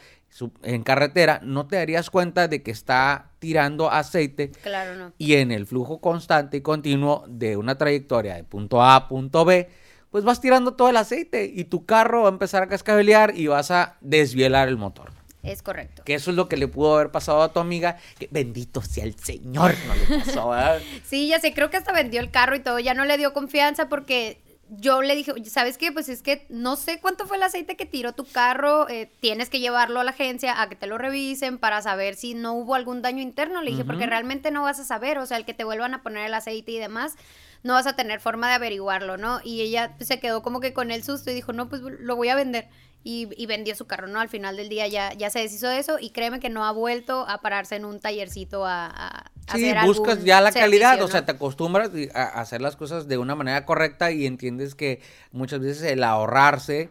en 0.64 0.84
carretera, 0.84 1.42
no 1.44 1.68
te 1.68 1.76
darías 1.76 2.10
cuenta 2.10 2.48
de 2.48 2.64
que 2.64 2.72
está 2.72 3.32
tirando 3.40 3.92
aceite. 3.92 4.52
Claro, 4.64 4.96
no. 4.96 5.14
Y 5.18 5.36
en 5.36 5.52
el 5.52 5.68
flujo 5.68 6.00
constante 6.00 6.58
y 6.58 6.62
continuo 6.62 7.26
de 7.28 7.58
una 7.58 7.78
trayectoria 7.78 8.36
de 8.36 8.44
punto 8.44 8.82
A 8.82 8.96
a 8.96 9.08
punto 9.10 9.44
B, 9.44 9.70
pues 10.12 10.24
vas 10.24 10.42
tirando 10.42 10.74
todo 10.74 10.90
el 10.90 10.98
aceite 10.98 11.52
y 11.54 11.66
tu 11.66 11.86
carro 11.86 12.24
va 12.24 12.30
a 12.30 12.32
empezar 12.32 12.64
a 12.64 12.68
cascabelear 12.68 13.34
y 13.36 13.48
vas 13.48 13.72
a 13.72 13.98
desvielar 14.02 14.68
el 14.68 14.78
motor. 14.78 15.21
Es 15.44 15.62
correcto. 15.62 16.04
Que 16.04 16.14
eso 16.14 16.32
es 16.32 16.38
lo 16.38 16.48
que 16.48 16.58
le 16.58 16.68
pudo 16.68 16.96
haber 16.96 17.12
pasado 17.12 17.42
a 17.42 17.52
tu 17.52 17.60
amiga. 17.60 17.98
Que 18.20 18.28
bendito 18.32 18.82
sea 18.82 19.04
el 19.04 19.18
Señor, 19.18 19.74
no 19.88 19.96
le 19.96 20.20
pasó, 20.20 20.50
¿verdad? 20.50 20.82
sí, 21.06 21.28
ya 21.28 21.40
sé, 21.40 21.54
creo 21.54 21.70
que 21.70 21.78
hasta 21.78 21.92
vendió 21.92 22.20
el 22.20 22.32
carro 22.32 22.56
y 22.56 22.60
todo, 22.60 22.80
ya 22.80 22.94
no 22.94 23.06
le 23.06 23.18
dio 23.18 23.34
confianza 23.34 23.90
porque 23.90 24.40
yo 24.74 25.02
le 25.02 25.16
dije, 25.16 25.34
¿sabes 25.46 25.78
qué? 25.78 25.92
Pues 25.92 26.08
es 26.08 26.22
que 26.22 26.46
no 26.48 26.78
sé 26.78 27.00
cuánto 27.02 27.28
fue 27.28 27.36
el 27.36 27.44
aceite 27.44 27.76
que 27.76 27.86
tiró 27.86 28.14
tu 28.14 28.24
carro, 28.24 28.88
eh, 28.88 29.12
tienes 29.20 29.50
que 29.50 29.60
llevarlo 29.60 30.00
a 30.00 30.06
la 30.06 30.12
agencia 30.12 30.62
a 30.62 30.70
que 30.70 30.78
te 30.78 30.88
lo 30.88 30.98
revisen 30.98 31.58
para 31.58 31.82
saber 31.82 32.16
si 32.16 32.36
no 32.36 32.54
hubo 32.54 32.76
algún 32.76 33.02
daño 33.02 33.22
interno. 33.22 33.62
Le 33.62 33.72
dije, 33.72 33.84
porque 33.84 34.06
realmente 34.06 34.50
no 34.50 34.64
vas 34.64 34.80
a 34.80 34.86
saber, 34.86 35.18
o 35.18 35.26
sea, 35.26 35.36
el 35.36 35.44
que 35.44 35.54
te 35.54 35.66
vuelvan 35.66 35.94
a 35.94 36.04
poner 36.04 36.26
el 36.26 36.34
aceite 36.34 36.72
y 36.72 36.78
demás, 36.78 37.16
no 37.64 37.74
vas 37.74 37.86
a 37.86 37.98
tener 37.98 38.22
forma 38.22 38.48
de 38.48 38.54
averiguarlo, 38.54 39.18
¿no? 39.18 39.42
Y 39.44 39.60
ella 39.60 39.94
se 40.00 40.22
quedó 40.22 40.42
como 40.42 40.62
que 40.62 40.72
con 40.72 40.90
el 40.90 41.04
susto 41.04 41.32
y 41.32 41.34
dijo, 41.34 41.52
no, 41.52 41.68
pues 41.68 41.82
lo 41.82 42.16
voy 42.16 42.30
a 42.30 42.36
vender 42.36 42.70
y, 43.04 43.46
vendió 43.48 43.76
su 43.76 43.88
carro, 43.88 44.08
¿no? 44.08 44.20
Al 44.20 44.30
final 44.30 44.58
del 44.58 44.70
día 44.70 44.88
ya, 44.88 45.14
ya 45.14 45.30
se 45.30 45.40
deshizo 45.40 45.68
de 45.68 45.80
eso 45.80 45.98
y 46.00 46.12
créeme 46.12 46.40
que 46.40 46.50
no 46.50 46.66
ha 46.66 46.72
vuelto 46.72 47.26
a 47.28 47.42
pararse 47.42 47.76
en 47.76 47.86
un 47.86 48.00
tallercito 48.00 48.66
a, 48.66 48.88
a 49.48 49.56
sí, 49.56 49.74
buscas 49.86 50.24
ya 50.24 50.40
la 50.40 50.52
calidad, 50.52 51.02
o 51.02 51.08
sea, 51.08 51.26
te 51.26 51.32
acostumbras 51.32 51.90
a 52.14 52.42
hacer 52.42 52.62
las 52.62 52.76
cosas 52.76 53.08
de 53.08 53.18
una 53.18 53.36
manera 53.36 53.66
correcta 53.66 54.12
y 54.12 54.26
entiendes 54.26 54.76
que 54.76 55.02
muchas 55.32 55.62
veces 55.62 55.84
el 55.84 56.04
ahorrarse 56.04 56.90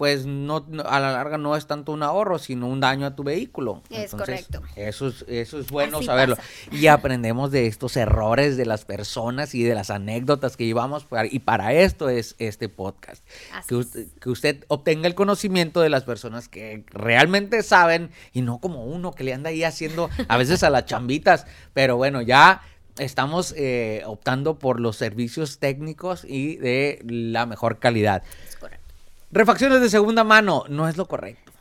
pues 0.00 0.24
no, 0.24 0.64
a 0.86 0.98
la 0.98 1.12
larga 1.12 1.36
no 1.36 1.56
es 1.56 1.66
tanto 1.66 1.92
un 1.92 2.02
ahorro, 2.02 2.38
sino 2.38 2.68
un 2.68 2.80
daño 2.80 3.04
a 3.04 3.14
tu 3.14 3.22
vehículo. 3.22 3.82
Es 3.90 4.12
correcto. 4.12 4.62
Eso 4.74 5.08
es, 5.08 5.26
eso 5.28 5.58
es 5.58 5.70
bueno 5.70 6.02
saberlo. 6.02 6.38
Y 6.72 6.86
aprendemos 6.86 7.50
de 7.50 7.66
estos 7.66 7.98
errores 7.98 8.56
de 8.56 8.64
las 8.64 8.86
personas 8.86 9.54
y 9.54 9.62
de 9.62 9.74
las 9.74 9.90
anécdotas 9.90 10.56
que 10.56 10.64
llevamos. 10.64 11.04
y 11.30 11.40
para 11.40 11.74
esto 11.74 12.08
es 12.08 12.34
este 12.38 12.70
podcast. 12.70 13.22
Que 13.68 13.74
usted, 13.74 14.06
que 14.18 14.30
usted 14.30 14.64
obtenga 14.68 15.06
el 15.06 15.14
conocimiento 15.14 15.82
de 15.82 15.90
las 15.90 16.04
personas 16.04 16.48
que 16.48 16.82
realmente 16.88 17.62
saben 17.62 18.10
y 18.32 18.40
no 18.40 18.58
como 18.58 18.86
uno 18.86 19.12
que 19.12 19.22
le 19.22 19.34
anda 19.34 19.50
ahí 19.50 19.64
haciendo 19.64 20.08
a 20.28 20.38
veces 20.38 20.62
a 20.62 20.70
las 20.70 20.86
chambitas. 20.86 21.44
Pero 21.74 21.98
bueno, 21.98 22.22
ya 22.22 22.62
estamos 22.98 23.54
eh, 23.56 24.02
optando 24.06 24.58
por 24.58 24.80
los 24.80 24.96
servicios 24.96 25.58
técnicos 25.58 26.24
y 26.24 26.56
de 26.56 27.02
la 27.04 27.44
mejor 27.44 27.78
calidad. 27.78 28.22
Refacciones 29.32 29.80
de 29.80 29.88
segunda 29.88 30.24
mano, 30.24 30.64
no 30.68 30.88
es 30.88 30.96
lo 30.96 31.06
correcto. 31.06 31.52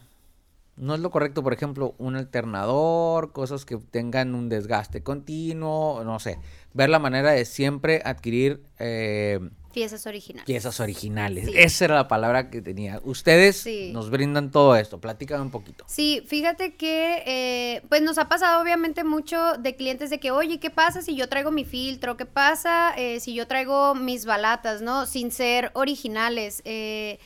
No 0.76 0.96
es 0.96 1.02
lo 1.02 1.12
correcto, 1.12 1.44
por 1.44 1.54
ejemplo, 1.54 1.94
un 1.98 2.16
alternador, 2.16 3.34
cosas 3.34 3.66
que 3.66 3.76
tengan 3.78 4.34
un 4.34 4.48
desgaste 4.48 5.04
continuo, 5.04 6.04
no 6.06 6.20
sé. 6.20 6.40
Ver 6.74 6.90
la 6.90 7.00
manera 7.00 7.32
de 7.32 7.44
siempre 7.44 8.02
adquirir... 8.06 8.64
Eh, 8.80 9.40
piezas 9.74 10.08
originales. 10.08 10.46
Piezas 10.46 10.80
originales. 10.80 11.50
Esa 11.54 11.86
era 11.86 11.96
la 11.96 12.08
palabra 12.08 12.50
que 12.50 12.62
tenía. 12.62 13.02
Ustedes 13.04 13.68
nos 13.92 14.10
brindan 14.10 14.52
todo 14.52 14.76
esto. 14.78 15.00
Platícame 15.02 15.42
un 15.42 15.52
poquito. 15.52 15.84
Sí, 15.88 16.24
fíjate 16.26 16.76
que 16.76 17.24
eh, 17.26 17.82
pues 17.90 18.02
nos 18.02 18.18
ha 18.18 18.30
pasado 18.30 18.62
obviamente 18.62 19.04
mucho 19.04 19.58
de 19.60 19.76
clientes 19.76 20.10
de 20.10 20.20
que, 20.20 20.32
oye, 20.32 20.60
¿qué 20.60 20.70
pasa 20.70 21.02
si 21.02 21.16
yo 21.16 21.28
traigo 21.28 21.52
mi 21.52 21.66
filtro? 21.66 22.16
¿Qué 22.16 22.26
pasa 22.26 22.94
eh, 22.98 23.20
si 23.20 23.34
yo 23.34 23.48
traigo 23.48 23.96
mis 23.96 24.26
balatas, 24.26 24.82
no? 24.82 25.06
Sin 25.06 25.32
ser 25.32 25.72
originales. 25.74 26.62
Eh, 26.64 27.20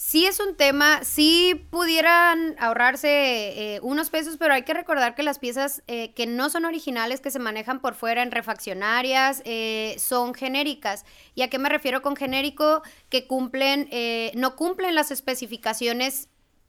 sí 0.00 0.24
es 0.24 0.40
un 0.40 0.56
tema, 0.56 1.04
sí 1.04 1.66
pudieran 1.68 2.56
ahorrarse 2.58 3.74
eh, 3.74 3.80
unos 3.82 4.08
pesos, 4.08 4.38
pero 4.38 4.54
hay 4.54 4.62
que 4.62 4.72
recordar 4.72 5.14
que 5.14 5.22
las 5.22 5.38
piezas 5.38 5.82
eh, 5.88 6.14
que 6.14 6.26
no 6.26 6.48
son 6.48 6.64
originales, 6.64 7.20
que 7.20 7.30
se 7.30 7.38
manejan 7.38 7.80
por 7.80 7.94
fuera 7.94 8.22
en 8.22 8.30
refaccionarias, 8.30 9.42
eh, 9.44 9.96
son 9.98 10.32
genéricas. 10.32 11.04
¿Y 11.34 11.42
a 11.42 11.50
qué 11.50 11.58
me 11.58 11.68
refiero 11.68 12.00
con 12.00 12.16
genérico? 12.16 12.82
Que 13.10 13.26
cumplen, 13.26 13.90
no 14.34 14.56
cumplen 14.56 14.94
las 14.94 15.10
especificaciones 15.10 16.28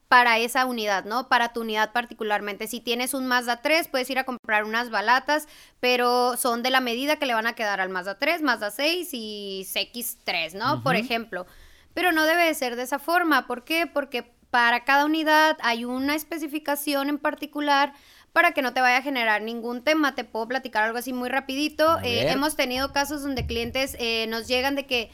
para 0.09 0.37
esa 0.37 0.65
unidad, 0.65 1.05
¿no? 1.05 1.29
Para 1.29 1.53
tu 1.53 1.61
unidad 1.61 1.93
particularmente. 1.93 2.67
Si 2.67 2.81
tienes 2.81 3.13
un 3.13 3.27
Mazda 3.27 3.61
3, 3.61 3.87
puedes 3.87 4.09
ir 4.09 4.19
a 4.19 4.25
comprar 4.25 4.65
unas 4.65 4.89
balatas, 4.89 5.47
pero 5.79 6.35
son 6.35 6.63
de 6.63 6.69
la 6.69 6.81
medida 6.81 7.15
que 7.15 7.25
le 7.25 7.33
van 7.33 7.47
a 7.47 7.55
quedar 7.55 7.79
al 7.79 7.87
Mazda 7.87 8.19
3, 8.19 8.41
Mazda 8.41 8.71
6 8.71 9.09
y 9.13 9.65
CX3, 9.71 10.55
¿no? 10.55 10.83
Por 10.83 10.97
ejemplo. 10.97 11.45
Pero 11.93 12.11
no 12.11 12.25
debe 12.25 12.45
de 12.45 12.53
ser 12.53 12.75
de 12.75 12.83
esa 12.83 12.99
forma. 12.99 13.47
¿Por 13.47 13.63
qué? 13.63 13.87
Porque 13.87 14.31
para 14.51 14.83
cada 14.83 15.05
unidad 15.05 15.57
hay 15.61 15.85
una 15.85 16.15
especificación 16.15 17.09
en 17.09 17.17
particular 17.17 17.93
para 18.33 18.53
que 18.53 18.61
no 18.61 18.73
te 18.73 18.81
vaya 18.81 18.97
a 18.97 19.01
generar 19.01 19.41
ningún 19.41 19.83
tema. 19.83 20.15
Te 20.15 20.23
puedo 20.23 20.47
platicar 20.47 20.83
algo 20.83 20.97
así 20.97 21.13
muy 21.13 21.29
rapidito. 21.29 21.99
Eh, 22.03 22.29
hemos 22.29 22.55
tenido 22.55 22.91
casos 22.93 23.23
donde 23.23 23.45
clientes 23.45 23.95
eh, 23.99 24.27
nos 24.27 24.47
llegan 24.47 24.75
de 24.75 24.85
que, 24.85 25.11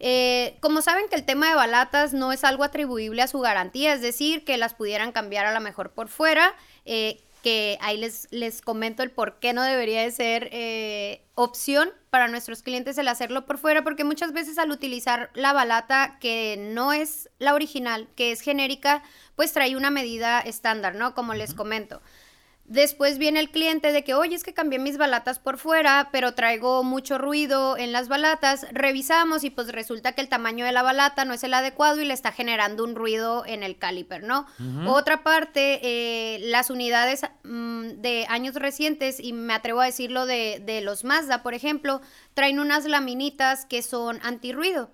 eh, 0.00 0.56
como 0.60 0.82
saben 0.82 1.08
que 1.08 1.16
el 1.16 1.24
tema 1.24 1.48
de 1.48 1.54
balatas 1.54 2.12
no 2.12 2.32
es 2.32 2.44
algo 2.44 2.64
atribuible 2.64 3.22
a 3.22 3.28
su 3.28 3.40
garantía, 3.40 3.94
es 3.94 4.02
decir, 4.02 4.44
que 4.44 4.58
las 4.58 4.74
pudieran 4.74 5.12
cambiar 5.12 5.46
a 5.46 5.54
lo 5.54 5.60
mejor 5.60 5.90
por 5.90 6.08
fuera, 6.08 6.54
que 7.48 7.78
ahí 7.80 7.96
les, 7.96 8.28
les 8.30 8.60
comento 8.60 9.02
el 9.02 9.10
por 9.10 9.38
qué 9.38 9.54
no 9.54 9.62
debería 9.62 10.02
de 10.02 10.10
ser 10.10 10.50
eh, 10.52 11.22
opción 11.34 11.88
para 12.10 12.28
nuestros 12.28 12.62
clientes 12.62 12.98
el 12.98 13.08
hacerlo 13.08 13.46
por 13.46 13.56
fuera, 13.56 13.82
porque 13.82 14.04
muchas 14.04 14.34
veces 14.34 14.58
al 14.58 14.70
utilizar 14.70 15.30
la 15.32 15.54
balata 15.54 16.18
que 16.20 16.58
no 16.58 16.92
es 16.92 17.30
la 17.38 17.54
original, 17.54 18.06
que 18.16 18.32
es 18.32 18.42
genérica, 18.42 19.02
pues 19.34 19.54
trae 19.54 19.76
una 19.76 19.88
medida 19.88 20.40
estándar, 20.40 20.94
¿no? 20.94 21.14
Como 21.14 21.32
les 21.32 21.54
comento. 21.54 22.02
Después 22.68 23.16
viene 23.16 23.40
el 23.40 23.50
cliente 23.50 23.92
de 23.92 24.04
que, 24.04 24.12
oye, 24.12 24.36
es 24.36 24.44
que 24.44 24.52
cambié 24.52 24.78
mis 24.78 24.98
balatas 24.98 25.38
por 25.38 25.56
fuera, 25.56 26.10
pero 26.12 26.34
traigo 26.34 26.84
mucho 26.84 27.16
ruido 27.16 27.78
en 27.78 27.92
las 27.92 28.08
balatas. 28.08 28.66
Revisamos 28.72 29.42
y 29.42 29.48
pues 29.48 29.72
resulta 29.72 30.12
que 30.12 30.20
el 30.20 30.28
tamaño 30.28 30.66
de 30.66 30.72
la 30.72 30.82
balata 30.82 31.24
no 31.24 31.32
es 31.32 31.42
el 31.44 31.54
adecuado 31.54 31.98
y 32.02 32.04
le 32.04 32.12
está 32.12 32.30
generando 32.30 32.84
un 32.84 32.94
ruido 32.94 33.46
en 33.46 33.62
el 33.62 33.78
caliper, 33.78 34.22
¿no? 34.22 34.46
Otra 34.86 35.22
parte, 35.22 35.80
eh, 35.82 36.40
las 36.40 36.68
unidades 36.68 37.22
mm, 37.42 38.02
de 38.02 38.26
años 38.28 38.54
recientes, 38.54 39.18
y 39.18 39.32
me 39.32 39.54
atrevo 39.54 39.80
a 39.80 39.86
decirlo 39.86 40.26
de, 40.26 40.62
de, 40.62 40.82
los 40.82 41.04
Mazda, 41.04 41.42
por 41.42 41.54
ejemplo, 41.54 42.02
traen 42.34 42.60
unas 42.60 42.84
laminitas 42.84 43.64
que 43.64 43.80
son 43.80 44.20
antirruido. 44.22 44.90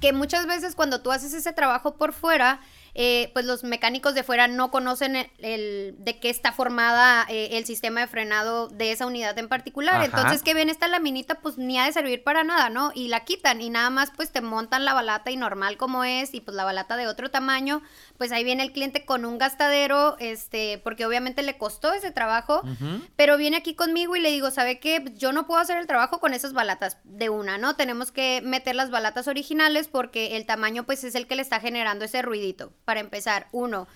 Que 0.00 0.12
muchas 0.12 0.46
veces 0.46 0.76
cuando 0.76 1.02
tú 1.02 1.10
haces 1.10 1.34
ese 1.34 1.52
trabajo 1.52 1.96
por 1.96 2.12
fuera, 2.12 2.60
eh, 2.96 3.30
pues 3.32 3.44
los 3.44 3.64
mecánicos 3.64 4.14
de 4.14 4.22
fuera 4.22 4.46
no 4.46 4.70
conocen 4.70 5.16
el, 5.38 5.96
de 5.98 6.20
qué 6.20 6.30
está 6.30 6.52
formada 6.52 7.26
eh, 7.28 7.50
el 7.52 7.64
sistema 7.64 8.00
de 8.00 8.06
frenado 8.06 8.68
de 8.68 8.92
esa 8.92 9.06
unidad 9.06 9.36
en 9.38 9.48
particular. 9.48 10.04
Entonces, 10.04 10.42
que 10.42 10.54
ven 10.54 10.68
esta 10.68 10.86
laminita, 10.86 11.36
pues 11.36 11.58
ni 11.58 11.78
ha 11.78 11.86
de 11.86 11.92
servir 11.92 12.22
para 12.22 12.44
nada, 12.44 12.70
¿no? 12.70 12.92
Y 12.94 13.08
la 13.08 13.24
quitan 13.24 13.60
y 13.60 13.70
nada 13.70 13.90
más 13.90 14.12
pues 14.14 14.30
te 14.30 14.40
montan 14.40 14.84
la 14.84 14.94
balata 14.94 15.30
y 15.32 15.36
normal 15.36 15.76
como 15.76 16.04
es 16.04 16.34
y 16.34 16.40
pues 16.40 16.56
la 16.56 16.64
balata 16.64 16.96
de 16.96 17.08
otro 17.08 17.30
tamaño, 17.30 17.82
pues 18.16 18.30
ahí 18.30 18.44
viene 18.44 18.62
el 18.62 18.72
cliente 18.72 19.04
con 19.04 19.24
un 19.24 19.38
gastadero, 19.38 20.16
este, 20.20 20.78
porque 20.84 21.04
obviamente 21.04 21.42
le 21.42 21.58
costó 21.58 21.92
ese 21.92 22.12
trabajo, 22.12 22.62
pero 23.16 23.36
viene 23.36 23.56
aquí 23.56 23.74
conmigo 23.74 24.14
y 24.14 24.20
le 24.20 24.30
digo, 24.30 24.50
¿sabe 24.50 24.78
qué? 24.78 25.04
Yo 25.16 25.32
no 25.32 25.46
puedo 25.46 25.60
hacer 25.60 25.78
el 25.78 25.86
trabajo 25.86 26.20
con 26.20 26.32
esas 26.32 26.52
balatas 26.52 26.98
de 27.02 27.28
una, 27.28 27.58
¿no? 27.58 27.74
Tenemos 27.74 28.12
que 28.12 28.40
meter 28.44 28.76
las 28.76 28.90
balatas 28.90 29.26
originales 29.26 29.88
porque 29.88 30.36
el 30.36 30.46
tamaño 30.46 30.84
pues 30.84 31.02
es 31.02 31.16
el 31.16 31.26
que 31.26 31.34
le 31.34 31.42
está 31.42 31.58
generando 31.58 32.04
ese 32.04 32.22
ruidito 32.22 32.72
para 32.84 33.00
empezar. 33.00 33.48
Uno, 33.52 33.86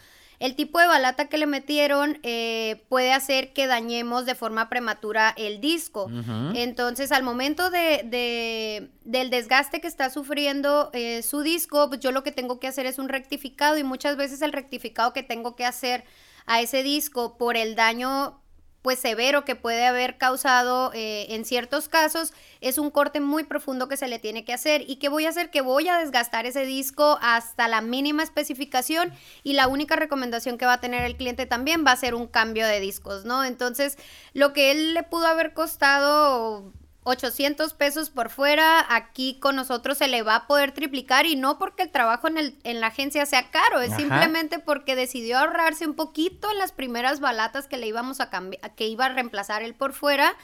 el 0.41 0.55
tipo 0.55 0.79
de 0.79 0.87
balata 0.87 1.29
que 1.29 1.37
le 1.37 1.47
metieron 1.47 2.19
eh, 2.23 2.85
puede 2.89 3.13
hacer 3.13 3.53
que 3.53 3.67
dañemos 3.67 4.25
de 4.25 4.37
forma 4.37 4.69
prematura 4.69 5.35
el 5.37 5.61
disco. 5.61 6.09
Entonces, 6.55 7.11
al 7.11 7.25
momento 7.25 7.71
de, 7.71 8.89
del 9.05 9.31
desgaste 9.31 9.81
que 9.81 9.89
está 9.89 10.11
sufriendo 10.11 10.91
eh, 10.93 11.23
su 11.23 11.43
disco, 11.43 11.89
pues 11.89 12.01
yo 12.01 12.13
lo 12.13 12.23
que 12.23 12.31
tengo 12.31 12.61
que 12.61 12.69
hacer 12.69 12.87
es 12.87 12.99
un 12.99 13.09
rectificado 13.09 13.79
y 13.79 13.83
muchas 13.83 14.17
veces 14.17 14.41
el 14.43 14.53
rectificado 14.53 15.13
que 15.13 15.25
tengo 15.25 15.57
que 15.57 15.65
hacer 15.65 16.05
a 16.47 16.61
ese 16.61 16.85
disco 16.85 17.37
por 17.37 17.57
el 17.57 17.75
daño 17.75 18.41
pues 18.83 18.99
severo 18.99 19.45
que 19.45 19.57
puede 19.57 19.87
haber 19.87 20.19
causado 20.19 20.93
eh, 20.95 21.27
en 21.31 21.45
ciertos 21.45 21.89
casos, 21.89 22.33
es 22.61 22.79
un 22.79 22.91
corte 22.91 23.21
muy 23.21 23.45
profundo 23.45 23.89
que 23.89 23.97
se 23.97 24.09
le 24.09 24.19
tiene 24.19 24.45
que 24.45 24.53
hacer. 24.53 24.85
¿Y 24.87 24.97
qué 24.97 25.09
voy 25.09 25.27
a 25.27 25.31
hacer? 25.31 25.51
Que 25.51 25.61
voy 25.61 25.89
a 25.89 25.99
desgastar 25.99 26.47
ese 26.47 26.65
disco 26.65 27.19
hasta 27.21 27.69
la 27.69 27.81
mínima 27.81 28.23
especificación 28.23 29.13
y 29.43 29.55
la 29.55 29.69
única 29.69 29.97
recomendación 29.97 30.59
que 30.59 30.67
va 30.67 30.75
a 30.75 30.81
tener 30.81 31.05
el 31.05 31.17
cliente 31.17 31.47
también 31.47 31.85
va 31.87 31.93
a 31.93 31.97
ser 31.97 32.15
un 32.15 32.27
cambio 32.27 32.67
de 32.67 32.81
discos, 32.81 33.25
¿no? 33.25 33.45
Entonces, 33.45 33.99
lo 34.33 34.53
que 34.53 34.71
él 34.71 34.95
le 34.95 35.03
pudo 35.03 35.27
haber 35.27 35.55
costado 35.55 36.73
800 37.05 37.73
pesos 37.75 38.11
por 38.11 38.29
fuera, 38.29 38.85
aquí 38.95 39.39
con 39.41 39.57
nosotros 39.57 39.99
se 39.99 40.09
le 40.09 40.23
va 40.23 40.35
a 40.37 40.47
poder 40.47 40.73
triplicar 40.73 41.27
y 41.27 41.37
no 41.37 41.59
porque 41.59 41.85
el 41.85 41.91
trabajo 41.91 42.29
en, 42.29 42.37
el, 42.37 42.59
en 42.65 42.81
la 42.81 42.89
agencia 42.89 43.25
sea 43.25 43.51
caro, 43.51 43.81
es 43.81 43.95
simplemente 43.95 44.59
porque 44.59 44.95
decidió 44.95 45.39
ahorrarse 45.39 45.87
un 45.87 45.95
poquito 45.95 46.51
en 46.51 46.59
las 46.59 46.73
primeras 46.73 47.21
balatas 47.21 47.67
que 47.67 47.79
le 47.79 47.87
íbamos 47.87 48.21
a 48.21 48.29
cambiar, 48.29 48.75
que 48.75 48.87
iba 48.87 49.07
a 49.07 49.11
reemplazar 49.11 49.63
él 49.63 49.75
por 49.75 49.95
fuera 49.95 50.37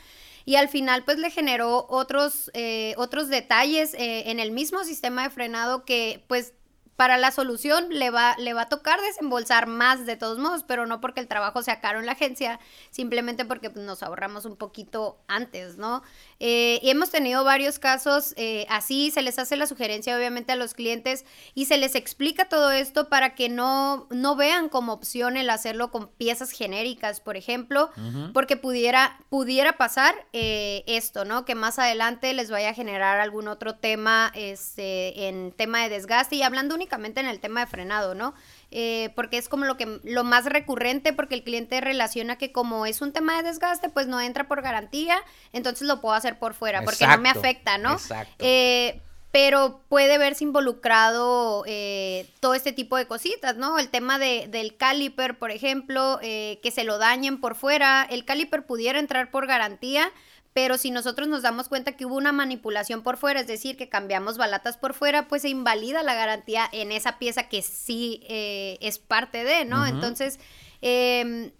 y 0.47 0.57
al 0.57 0.69
final 0.69 1.05
pues 1.05 1.19
le 1.19 1.31
generó 1.31 1.87
otros, 1.89 2.51
eh, 2.55 2.95
otros 2.97 3.29
detalles 3.29 3.95
eh, 3.95 4.31
en 4.31 4.41
el 4.41 4.51
mismo 4.51 4.85
sistema 4.85 5.23
de 5.23 5.31
frenado 5.31 5.85
que 5.85 6.23
pues 6.29 6.55
para 6.97 7.19
la 7.19 7.33
solución 7.33 7.87
le 7.91 8.11
va, 8.11 8.37
le 8.39 8.55
va 8.55 8.63
a 8.63 8.69
tocar 8.69 9.01
desembolsar 9.01 9.67
más 9.67 10.07
de 10.07 10.17
todos 10.17 10.39
modos, 10.39 10.65
pero 10.67 10.87
no 10.87 11.01
porque 11.01 11.21
el 11.21 11.29
trabajo 11.29 11.63
sea 11.63 11.81
caro 11.81 11.99
en 11.99 12.07
la 12.07 12.13
agencia, 12.13 12.61
simplemente 12.91 13.45
porque 13.45 13.71
nos 13.71 14.03
ahorramos 14.03 14.45
un 14.45 14.57
poquito 14.57 15.19
antes, 15.27 15.77
¿no? 15.77 16.03
Eh, 16.39 16.79
y 16.83 16.91
hemos 16.91 17.11
tenido 17.11 17.43
varios 17.43 17.79
casos 17.79 18.35
eh, 18.37 18.67
así, 18.69 19.11
se 19.11 19.23
les 19.23 19.39
hace 19.39 19.57
la 19.57 19.67
sugerencia 19.67 20.17
obviamente 20.17 20.53
a 20.53 20.57
los 20.57 20.75
clientes 20.75 21.25
y 21.55 21.67
se 21.67 21.79
les 21.79 21.95
explica 21.95 22.49
todo 22.49 22.71
esto 22.71 23.09
para 23.09 23.35
que 23.35 23.49
no, 23.49 24.07
no 24.11 24.37
vean 24.37 24.69
como 24.69 24.93
opción 24.93 25.37
el 25.37 25.51
hacerlo 25.51 25.91
con 25.91 26.09
piezas 26.09 26.51
genéricas, 26.51 27.21
por 27.21 27.37
ejemplo, 27.37 27.91
porque 28.33 28.57
pudiera, 28.57 29.19
pudiera 29.31 29.77
pasar 29.77 30.15
eh, 30.33 30.85
esto, 30.87 31.25
¿no? 31.25 31.45
Que 31.45 31.55
más 31.55 31.79
adelante 31.79 32.33
les 32.35 32.51
vaya 32.51 32.71
a 32.71 32.75
generar 32.75 33.21
algún 33.21 33.49
otro 33.49 33.77
tema 33.77 34.31
este, 34.35 35.29
en 35.29 35.53
tema 35.53 35.83
de 35.83 35.89
desgaste 35.89 36.37
y 36.37 36.43
hablando 36.43 36.75
únicamente 36.85 37.21
en 37.21 37.27
el 37.27 37.41
tema 37.41 37.61
de 37.61 37.67
frenado, 37.67 38.15
¿no? 38.15 38.35
Eh, 38.71 39.11
porque 39.17 39.39
es 39.39 39.49
como 39.49 39.65
lo 39.65 39.77
que 39.79 40.01
lo 40.05 40.23
más 40.23 40.45
recurrente 40.45 41.13
porque 41.13 41.35
el 41.35 41.43
cliente 41.43 41.81
relaciona 41.81 42.37
que 42.37 42.53
como 42.53 42.85
es 42.87 43.01
un 43.01 43.13
tema 43.13 43.37
de 43.37 43.49
desgaste 43.49 43.89
pues 43.89 44.07
no 44.07 44.21
entra 44.21 44.49
por 44.49 44.63
garantía 44.63 45.17
entonces 45.53 45.87
lo 45.87 46.01
puedo 46.01 46.15
hacer 46.15 46.39
por 46.39 46.55
fuera 46.55 46.83
porque 46.83 47.07
no 47.07 47.19
me 47.19 47.31
afecta 47.31 47.79
no 47.79 47.93
Exacto. 47.93 48.35
Eh, 48.39 49.01
pero 49.31 49.81
puede 49.89 50.19
verse 50.19 50.45
involucrado 50.45 51.65
eh, 51.67 52.29
todo 52.39 52.55
este 52.55 52.73
tipo 52.73 52.97
de 52.97 53.07
cositas, 53.07 53.57
¿no? 53.57 53.81
El 53.81 53.89
tema 53.89 54.21
de, 54.21 54.47
del 54.49 54.77
caliper, 54.77 55.39
por 55.39 55.51
ejemplo, 55.51 56.21
que 56.21 56.73
se 56.73 56.85
lo 56.85 56.99
dañen 56.99 57.41
por 57.41 57.57
fuera, 57.57 58.07
el 58.09 58.25
caliper 58.25 58.65
pudiera 58.65 59.01
entrar 59.01 59.33
por 59.33 59.49
garantía, 59.49 60.13
pero 60.55 60.79
si 60.79 60.93
nosotros 60.93 61.27
nos 61.27 61.43
damos 61.43 61.69
cuenta 61.69 61.93
que 61.93 62.07
hubo 62.07 62.15
una 62.15 62.33
manipulación 62.33 63.03
por 63.03 63.17
fuera, 63.17 63.41
es 63.41 63.49
decir, 63.49 63.77
que 63.77 63.89
cambiamos 63.89 64.39
balatas 64.39 64.77
por 64.77 64.95
fuera, 64.95 65.27
pues 65.27 65.43
se 65.43 65.49
invalida 65.49 66.05
la 66.05 66.15
garantía 66.15 66.69
en 66.71 66.93
esa 66.93 67.19
pieza 67.19 67.49
que 67.49 67.61
sí 67.61 68.21
eh, 68.29 68.79
es 68.81 69.01
parte 69.01 69.43
de, 69.43 69.65
¿no? 69.65 69.85
Entonces, 69.85 70.39
em, 70.81 71.51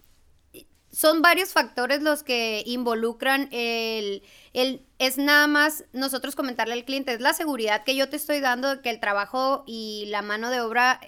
son 0.93 1.23
varios 1.23 1.53
factores 1.53 2.03
los 2.03 2.23
que 2.23 2.63
involucran 2.67 3.49
el, 3.51 4.23
el, 4.53 4.87
es 5.01 5.19
nada 5.19 5.49
más 5.49 5.85
nosotros 5.93 6.37
comentarle 6.37 6.75
al 6.75 6.85
cliente, 6.85 7.15
es 7.15 7.21
la 7.21 7.33
seguridad 7.33 7.83
que 7.83 7.97
yo 7.97 8.09
te 8.09 8.15
estoy 8.15 8.39
dando 8.39 8.77
de 8.77 8.81
que 8.81 8.91
el 8.91 9.01
trabajo 9.01 9.65
y 9.67 10.05
la 10.07 10.23
mano 10.23 10.51
de 10.51 10.61
obra 10.61 11.01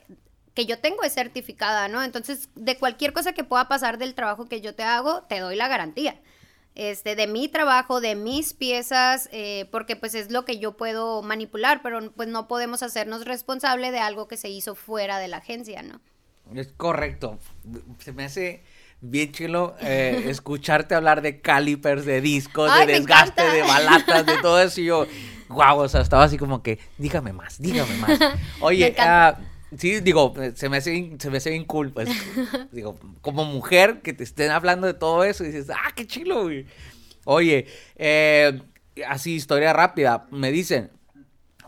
que 0.55 0.67
yo 0.67 0.81
tengo 0.81 1.05
es 1.05 1.15
certificada, 1.15 1.87
¿no? 1.87 2.03
Entonces, 2.03 2.49
de 2.57 2.79
cualquier 2.79 3.13
cosa 3.13 3.33
que 3.33 3.45
pueda 3.45 3.69
pasar 3.69 3.97
del 3.97 4.17
trabajo 4.17 4.47
que 4.47 4.61
yo 4.61 4.75
te 4.75 4.83
hago, 4.83 5.23
te 5.29 5.39
doy 5.39 5.55
la 5.55 5.69
garantía 5.69 6.21
este, 6.77 7.17
de 7.17 7.27
mi 7.27 7.49
trabajo, 7.49 8.01
de 8.01 8.15
mis 8.15 8.53
piezas, 8.53 9.29
eh, 9.33 9.67
porque 9.73 9.97
pues 9.97 10.15
es 10.15 10.31
lo 10.31 10.45
que 10.45 10.59
yo 10.59 10.77
puedo 10.77 11.23
manipular, 11.23 11.81
pero 11.83 12.13
pues 12.13 12.29
no 12.29 12.47
podemos 12.47 12.83
hacernos 12.83 13.25
responsable 13.25 13.91
de 13.91 13.99
algo 13.99 14.29
que 14.29 14.37
se 14.37 14.49
hizo 14.49 14.75
fuera 14.75 15.19
de 15.19 15.29
la 15.29 15.39
agencia, 15.39 15.83
¿no? 15.83 16.01
Es 16.55 16.69
correcto. 16.77 17.39
Se 17.99 18.13
me 18.13 18.25
hace 18.25 18.63
bien 19.01 19.33
chulo 19.33 19.75
eh, 19.81 20.27
escucharte 20.29 20.95
hablar 20.95 21.23
de 21.23 21.41
calipers, 21.41 22.05
de 22.05 22.21
discos, 22.21 22.71
de 22.79 22.87
desgaste, 22.87 23.43
de 23.43 23.63
balatas, 23.63 24.27
de 24.27 24.37
todo 24.39 24.61
eso. 24.61 24.81
Y 24.81 24.85
yo, 24.85 25.07
guau, 25.49 25.81
o 25.81 25.89
sea, 25.89 26.03
estaba 26.03 26.25
así 26.25 26.39
como 26.39 26.63
que, 26.63 26.79
dígame 26.99 27.33
más, 27.33 27.61
dígame 27.61 27.97
más. 27.97 28.19
Oye, 28.61 28.95
Sí, 29.77 30.01
digo, 30.01 30.33
se 30.55 30.69
me 30.69 30.77
hace, 30.77 31.17
se 31.19 31.31
me 31.31 31.39
hace 31.39 31.51
bien 31.51 31.65
cool, 31.65 31.93
pues. 31.93 32.09
digo, 32.73 32.99
como 33.21 33.45
mujer 33.45 34.01
que 34.03 34.13
te 34.13 34.23
estén 34.25 34.51
hablando 34.51 34.87
de 34.87 34.95
todo 34.95 35.25
eso 35.25 35.45
y 35.45 35.49
dices, 35.49 35.71
ah, 35.71 35.93
qué 35.95 36.07
chilo, 36.07 36.45
güey. 36.45 36.67
Oye, 37.25 37.67
eh, 37.97 38.63
así, 39.09 39.35
historia 39.35 39.73
rápida. 39.73 40.29
Me 40.31 40.53
dicen, 40.53 40.91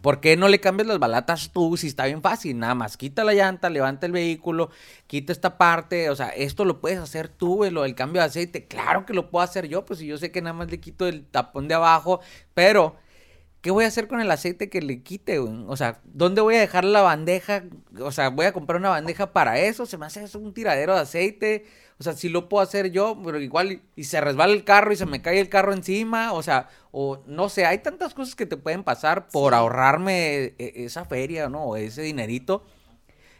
¿por 0.00 0.20
qué 0.20 0.36
no 0.36 0.48
le 0.48 0.60
cambias 0.60 0.86
las 0.86 1.00
balatas 1.00 1.50
tú 1.52 1.76
si 1.76 1.88
está 1.88 2.06
bien 2.06 2.22
fácil? 2.22 2.56
Nada 2.58 2.76
más, 2.76 2.96
quita 2.96 3.24
la 3.24 3.34
llanta, 3.34 3.68
levanta 3.68 4.06
el 4.06 4.12
vehículo, 4.12 4.70
quita 5.08 5.32
esta 5.32 5.58
parte. 5.58 6.10
O 6.10 6.16
sea, 6.16 6.28
esto 6.28 6.64
lo 6.64 6.80
puedes 6.80 7.00
hacer 7.00 7.28
tú, 7.28 7.56
güey, 7.56 7.72
lo 7.72 7.82
del 7.82 7.96
cambio 7.96 8.22
de 8.22 8.28
aceite. 8.28 8.68
Claro 8.68 9.04
que 9.06 9.14
lo 9.14 9.28
puedo 9.30 9.42
hacer 9.42 9.66
yo, 9.66 9.84
pues 9.84 9.98
si 9.98 10.06
yo 10.06 10.18
sé 10.18 10.30
que 10.30 10.40
nada 10.40 10.54
más 10.54 10.70
le 10.70 10.78
quito 10.78 11.08
el 11.08 11.24
tapón 11.26 11.66
de 11.66 11.74
abajo, 11.74 12.20
pero 12.54 12.96
¿Qué 13.60 13.72
voy 13.72 13.84
a 13.84 13.88
hacer 13.88 14.06
con 14.06 14.20
el 14.20 14.30
aceite 14.30 14.70
que 14.70 14.80
le 14.80 15.02
quite, 15.02 15.40
O 15.40 15.76
sea, 15.76 16.00
¿dónde 16.04 16.40
voy 16.40 16.54
a 16.54 16.60
dejar 16.60 16.84
la 16.84 17.02
bandeja? 17.02 17.64
O 18.00 18.12
sea, 18.12 18.30
voy 18.30 18.46
a 18.46 18.52
comprar 18.52 18.78
una 18.78 18.90
bandeja 18.90 19.32
para 19.32 19.58
eso. 19.58 19.84
Se 19.84 19.98
me 19.98 20.06
hace 20.06 20.24
un 20.38 20.54
tiradero 20.54 20.94
de 20.94 21.00
aceite. 21.00 21.66
O 21.98 22.04
sea, 22.04 22.12
si 22.12 22.28
lo 22.28 22.48
puedo 22.48 22.62
hacer 22.62 22.92
yo, 22.92 23.20
pero 23.24 23.40
igual 23.40 23.82
y, 23.96 24.04
se 24.04 24.20
resbala 24.20 24.52
el 24.52 24.62
carro 24.62 24.92
y 24.92 24.96
se 24.96 25.06
me 25.06 25.22
cae 25.22 25.40
el 25.40 25.48
carro 25.48 25.72
encima. 25.72 26.32
O 26.34 26.42
sea, 26.44 26.68
o 26.92 27.22
no 27.26 27.48
sé, 27.48 27.66
hay 27.66 27.78
tantas 27.78 28.14
cosas 28.14 28.36
que 28.36 28.46
te 28.46 28.56
pueden 28.56 28.84
pasar 28.84 29.26
por 29.28 29.54
ahorrarme 29.54 30.54
e, 30.58 30.84
esa 30.84 31.04
feria, 31.04 31.48
¿no? 31.48 31.64
O 31.64 31.76
ese 31.76 32.02
dinerito. 32.02 32.64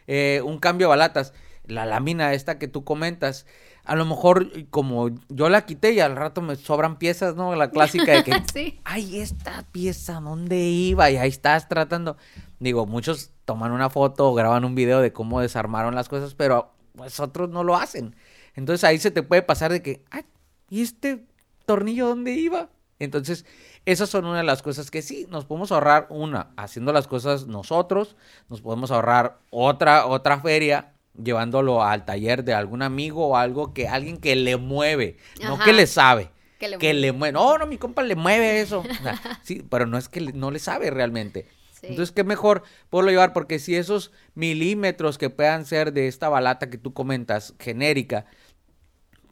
Eh, 0.07 0.41
un 0.43 0.59
cambio 0.59 0.87
de 0.87 0.89
balatas. 0.89 1.33
La 1.65 1.85
lámina 1.85 2.33
esta 2.33 2.59
que 2.59 2.67
tú 2.67 2.83
comentas 2.83 3.45
a 3.89 3.95
lo 3.95 4.05
mejor 4.05 4.69
como 4.69 5.09
yo 5.29 5.49
la 5.49 5.65
quité 5.65 5.93
y 5.93 5.99
al 5.99 6.15
rato 6.15 6.43
me 6.43 6.55
sobran 6.55 6.99
piezas, 6.99 7.35
¿no? 7.35 7.55
La 7.55 7.71
clásica 7.71 8.11
de 8.11 8.23
que, 8.23 8.33
sí. 8.53 8.79
ay, 8.83 9.19
esta 9.19 9.65
pieza, 9.71 10.19
¿dónde 10.19 10.59
iba? 10.59 11.09
Y 11.09 11.17
ahí 11.17 11.29
estás 11.29 11.67
tratando. 11.67 12.15
Digo, 12.59 12.85
muchos 12.85 13.31
toman 13.45 13.71
una 13.71 13.89
foto 13.89 14.29
o 14.29 14.35
graban 14.35 14.63
un 14.63 14.75
video 14.75 15.01
de 15.01 15.11
cómo 15.11 15.41
desarmaron 15.41 15.95
las 15.95 16.07
cosas, 16.07 16.35
pero 16.35 16.71
pues 16.95 17.19
otros 17.19 17.49
no 17.49 17.63
lo 17.63 17.75
hacen. 17.75 18.15
Entonces 18.53 18.83
ahí 18.83 18.99
se 18.99 19.09
te 19.09 19.23
puede 19.23 19.41
pasar 19.41 19.71
de 19.71 19.81
que, 19.81 20.03
ay, 20.11 20.23
¿y 20.69 20.83
este 20.83 21.25
tornillo 21.65 22.09
dónde 22.09 22.33
iba? 22.33 22.69
Entonces, 22.99 23.43
esas 23.85 24.07
son 24.07 24.25
una 24.25 24.37
de 24.37 24.43
las 24.43 24.61
cosas 24.61 24.91
que 24.91 25.01
sí, 25.01 25.25
nos 25.31 25.45
podemos 25.45 25.71
ahorrar 25.71 26.05
una, 26.11 26.51
haciendo 26.57 26.93
las 26.93 27.07
cosas 27.07 27.47
nosotros, 27.47 28.17
nos 28.49 28.61
podemos 28.61 28.91
ahorrar 28.91 29.39
otra, 29.49 30.05
otra 30.05 30.39
feria 30.41 30.93
llevándolo 31.23 31.83
al 31.83 32.05
taller 32.05 32.43
de 32.43 32.53
algún 32.53 32.81
amigo 32.81 33.27
o 33.27 33.37
algo 33.37 33.73
que 33.73 33.87
alguien 33.87 34.17
que 34.17 34.35
le 34.35 34.57
mueve, 34.57 35.17
no 35.41 35.57
que 35.59 35.73
le 35.73 35.87
sabe. 35.87 36.31
Que 36.59 36.93
le, 36.93 37.13
mueve. 37.13 37.31
No, 37.31 37.57
no, 37.57 37.65
mi 37.67 37.77
compa 37.77 38.03
le 38.03 38.15
mueve 38.15 38.59
eso. 38.59 38.83
sí, 39.43 39.65
pero 39.69 39.85
no 39.85 39.97
es 39.97 40.09
que 40.09 40.19
no 40.19 40.51
le 40.51 40.59
sabe 40.59 40.91
realmente. 40.91 41.47
Entonces, 41.81 42.11
qué 42.11 42.25
mejor 42.25 42.63
poderlo 42.89 43.11
llevar, 43.11 43.31
porque 43.31 43.59
si 43.59 43.75
esos 43.75 44.11
milímetros 44.35 45.17
que 45.17 45.29
puedan 45.29 45.65
ser 45.65 45.93
de 45.93 46.09
esta 46.09 46.27
balata 46.27 46.69
que 46.69 46.77
tú 46.77 46.93
comentas, 46.93 47.53
genérica, 47.59 48.25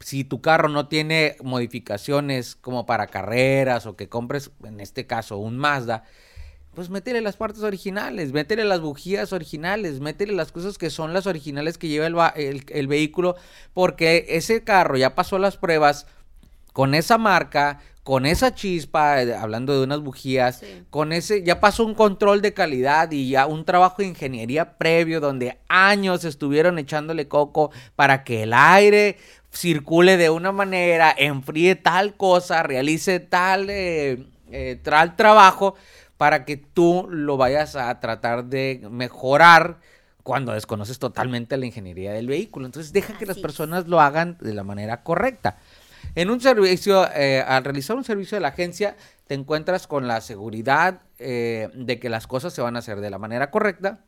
si 0.00 0.24
tu 0.24 0.40
carro 0.40 0.68
no 0.68 0.88
tiene 0.88 1.36
modificaciones 1.42 2.56
como 2.56 2.86
para 2.86 3.08
carreras 3.08 3.86
o 3.86 3.96
que 3.96 4.08
compres, 4.08 4.50
en 4.64 4.80
este 4.80 5.06
caso, 5.06 5.38
un 5.38 5.58
Mazda, 5.58 6.04
pues 6.74 6.90
métele 6.90 7.20
las 7.20 7.36
partes 7.36 7.62
originales, 7.62 8.32
métele 8.32 8.64
las 8.64 8.80
bujías 8.80 9.32
originales, 9.32 10.00
métele 10.00 10.32
las 10.32 10.52
cosas 10.52 10.78
que 10.78 10.90
son 10.90 11.12
las 11.12 11.26
originales 11.26 11.76
que 11.76 11.88
lleva 11.88 12.28
el, 12.36 12.86
vehículo, 12.86 13.36
porque 13.74 14.26
ese 14.28 14.62
carro 14.62 14.96
ya 14.96 15.14
pasó 15.14 15.38
las 15.38 15.56
pruebas 15.56 16.06
con 16.72 16.94
esa 16.94 17.18
marca, 17.18 17.80
con 18.04 18.26
esa 18.26 18.54
chispa, 18.54 19.22
eh, 19.22 19.34
hablando 19.34 19.74
de 19.74 19.82
unas 19.82 20.00
bujías, 20.00 20.62
con 20.90 21.12
ese, 21.12 21.42
ya 21.42 21.60
pasó 21.60 21.84
un 21.84 21.94
control 21.94 22.40
de 22.42 22.54
calidad 22.54 23.10
y 23.10 23.30
ya 23.30 23.46
un 23.46 23.64
trabajo 23.64 23.96
de 23.98 24.08
ingeniería 24.08 24.78
previo 24.78 25.20
donde 25.20 25.58
años 25.68 26.24
estuvieron 26.24 26.78
echándole 26.78 27.28
coco 27.28 27.70
para 27.96 28.22
que 28.22 28.44
el 28.44 28.54
aire 28.54 29.18
circule 29.50 30.16
de 30.16 30.30
una 30.30 30.52
manera, 30.52 31.14
enfríe 31.16 31.74
tal 31.74 32.14
cosa, 32.16 32.62
realice 32.62 33.20
tal, 33.20 33.68
eh, 33.70 34.26
eh, 34.50 34.78
tal 34.82 35.16
trabajo 35.16 35.74
para 36.18 36.44
que 36.44 36.56
tú 36.56 37.08
lo 37.10 37.36
vayas 37.36 37.76
a 37.76 37.98
tratar 38.00 38.44
de 38.44 38.86
mejorar 38.90 39.78
cuando 40.22 40.52
desconoces 40.52 40.98
totalmente 40.98 41.56
la 41.56 41.64
ingeniería 41.64 42.12
del 42.12 42.26
vehículo. 42.26 42.66
Entonces 42.66 42.92
deja 42.92 43.16
que 43.16 43.24
las 43.24 43.38
personas 43.38 43.88
lo 43.88 44.00
hagan 44.00 44.36
de 44.40 44.52
la 44.52 44.64
manera 44.64 45.02
correcta. 45.02 45.56
En 46.14 46.30
un 46.30 46.40
servicio, 46.40 47.08
eh, 47.14 47.42
al 47.46 47.64
realizar 47.64 47.96
un 47.96 48.04
servicio 48.04 48.36
de 48.36 48.40
la 48.40 48.48
agencia, 48.48 48.96
te 49.26 49.34
encuentras 49.34 49.86
con 49.86 50.06
la 50.06 50.20
seguridad 50.20 51.00
eh, 51.18 51.70
de 51.74 51.98
que 51.98 52.08
las 52.08 52.26
cosas 52.26 52.52
se 52.52 52.60
van 52.60 52.76
a 52.76 52.80
hacer 52.80 53.00
de 53.00 53.10
la 53.10 53.18
manera 53.18 53.50
correcta 53.50 54.00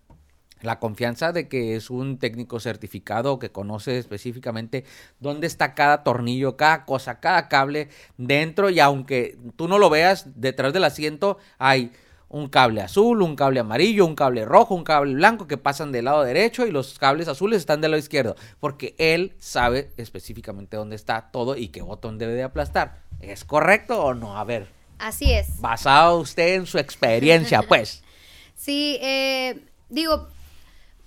la 0.63 0.79
confianza 0.79 1.33
de 1.33 1.49
que 1.49 1.77
es 1.77 1.91
un 1.91 2.19
técnico 2.19 2.61
certificado 2.61 3.39
que 3.39 3.51
conoce 3.51 3.99
específicamente 3.99 4.85
dónde 5.19 5.47
está 5.47 5.75
cada 5.75 6.03
tornillo, 6.03 6.57
cada 6.57 6.85
cosa, 6.85 7.21
cada 7.21 7.49
cable 7.49 7.89
dentro 8.17 8.71
y 8.71 8.81
aunque 8.81 9.39
tú 9.57 9.69
no 9.69 9.79
lo 9.79 9.91
veas, 9.91 10.41
detrás 10.41 10.73
del 10.73 10.85
asiento 10.85 11.39
hay 11.59 11.93
un 12.29 12.49
cable 12.49 12.81
azul, 12.81 13.23
un 13.23 13.35
cable 13.35 13.61
amarillo, 13.61 14.07
un 14.07 14.15
cable 14.15 14.45
rojo, 14.45 14.75
un 14.75 14.85
cable 14.85 15.15
blanco 15.15 15.49
que 15.49 15.59
pasan 15.59 15.91
del 15.91 16.05
lado 16.05 16.23
derecho 16.23 16.65
y 16.65 16.71
los 16.71 16.99
cables 16.99 17.27
azules 17.27 17.59
están 17.59 17.81
del 17.81 17.91
lado 17.91 17.99
izquierdo, 17.99 18.37
porque 18.61 18.95
él 18.99 19.35
sabe 19.39 19.91
específicamente 19.97 20.77
dónde 20.77 20.95
está 20.95 21.31
todo 21.33 21.57
y 21.57 21.69
qué 21.69 21.83
botón 21.83 22.19
debe 22.19 22.35
de 22.35 22.45
aplastar. 22.45 23.03
¿Es 23.21 23.45
correcto 23.45 24.01
o 24.03 24.15
no? 24.15 24.39
A 24.39 24.45
ver. 24.45 24.69
Así 25.01 25.33
es. 25.33 25.61
Basado 25.61 26.19
usted 26.19 26.55
en 26.55 26.67
su 26.67 26.79
experiencia, 26.79 27.63
pues. 27.63 28.03
Sí, 28.61 28.99
eh, 29.01 29.59
digo, 29.89 30.29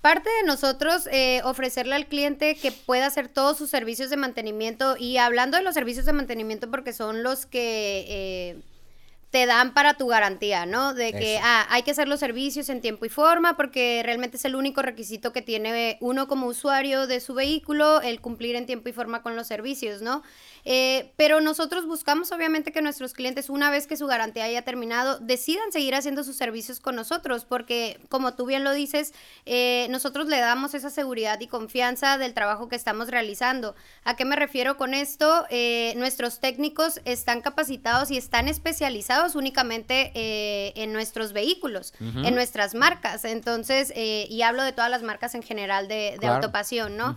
Parte 0.04 0.28
de 0.28 0.46
nosotros 0.46 1.08
eh, 1.10 1.40
ofrecerle 1.44 1.94
al 1.94 2.06
cliente 2.06 2.56
que 2.56 2.72
pueda 2.72 3.06
hacer 3.06 3.28
todos 3.28 3.56
sus 3.56 3.70
servicios 3.70 4.10
de 4.10 4.18
mantenimiento 4.18 4.96
y 4.98 5.16
hablando 5.16 5.56
de 5.56 5.62
los 5.62 5.72
servicios 5.72 6.04
de 6.04 6.12
mantenimiento 6.12 6.70
porque 6.70 6.92
son 6.92 7.22
los 7.22 7.46
que 7.46 8.04
eh, 8.06 8.62
te 9.30 9.46
dan 9.46 9.72
para 9.72 9.94
tu 9.94 10.06
garantía, 10.06 10.66
¿no? 10.66 10.92
De 10.92 11.14
que 11.14 11.40
ah, 11.42 11.66
hay 11.70 11.84
que 11.84 11.92
hacer 11.92 12.06
los 12.06 12.20
servicios 12.20 12.68
en 12.68 12.82
tiempo 12.82 13.06
y 13.06 13.08
forma 13.08 13.56
porque 13.56 14.02
realmente 14.04 14.36
es 14.36 14.44
el 14.44 14.56
único 14.56 14.82
requisito 14.82 15.32
que 15.32 15.40
tiene 15.40 15.96
uno 16.02 16.28
como 16.28 16.48
usuario 16.48 17.06
de 17.06 17.20
su 17.20 17.32
vehículo, 17.32 18.02
el 18.02 18.20
cumplir 18.20 18.56
en 18.56 18.66
tiempo 18.66 18.90
y 18.90 18.92
forma 18.92 19.22
con 19.22 19.36
los 19.36 19.46
servicios, 19.46 20.02
¿no? 20.02 20.22
Eh, 20.64 21.12
pero 21.16 21.40
nosotros 21.40 21.86
buscamos 21.86 22.32
obviamente 22.32 22.72
que 22.72 22.80
nuestros 22.80 23.12
clientes, 23.12 23.50
una 23.50 23.70
vez 23.70 23.86
que 23.86 23.96
su 23.96 24.06
garantía 24.06 24.44
haya 24.44 24.62
terminado, 24.62 25.18
decidan 25.18 25.72
seguir 25.72 25.94
haciendo 25.94 26.24
sus 26.24 26.36
servicios 26.36 26.80
con 26.80 26.96
nosotros, 26.96 27.44
porque 27.44 28.00
como 28.08 28.34
tú 28.34 28.46
bien 28.46 28.64
lo 28.64 28.72
dices, 28.72 29.12
eh, 29.44 29.86
nosotros 29.90 30.26
le 30.26 30.38
damos 30.38 30.74
esa 30.74 30.90
seguridad 30.90 31.38
y 31.40 31.48
confianza 31.48 32.16
del 32.18 32.32
trabajo 32.32 32.68
que 32.68 32.76
estamos 32.76 33.08
realizando. 33.08 33.74
¿A 34.04 34.16
qué 34.16 34.24
me 34.24 34.36
refiero 34.36 34.76
con 34.76 34.94
esto? 34.94 35.44
Eh, 35.50 35.92
nuestros 35.96 36.40
técnicos 36.40 37.00
están 37.04 37.42
capacitados 37.42 38.10
y 38.10 38.16
están 38.16 38.48
especializados 38.48 39.34
únicamente 39.34 40.12
en 40.14 40.92
nuestros 40.92 41.32
vehículos, 41.32 41.92
en 42.00 42.34
nuestras 42.34 42.74
marcas. 42.74 43.24
Entonces, 43.24 43.92
y 43.94 44.42
hablo 44.42 44.62
de 44.62 44.72
todas 44.72 44.90
las 44.90 45.02
marcas 45.02 45.34
en 45.34 45.42
general 45.42 45.88
de, 45.88 46.18
autopasión, 46.22 46.96
¿no? 46.96 47.16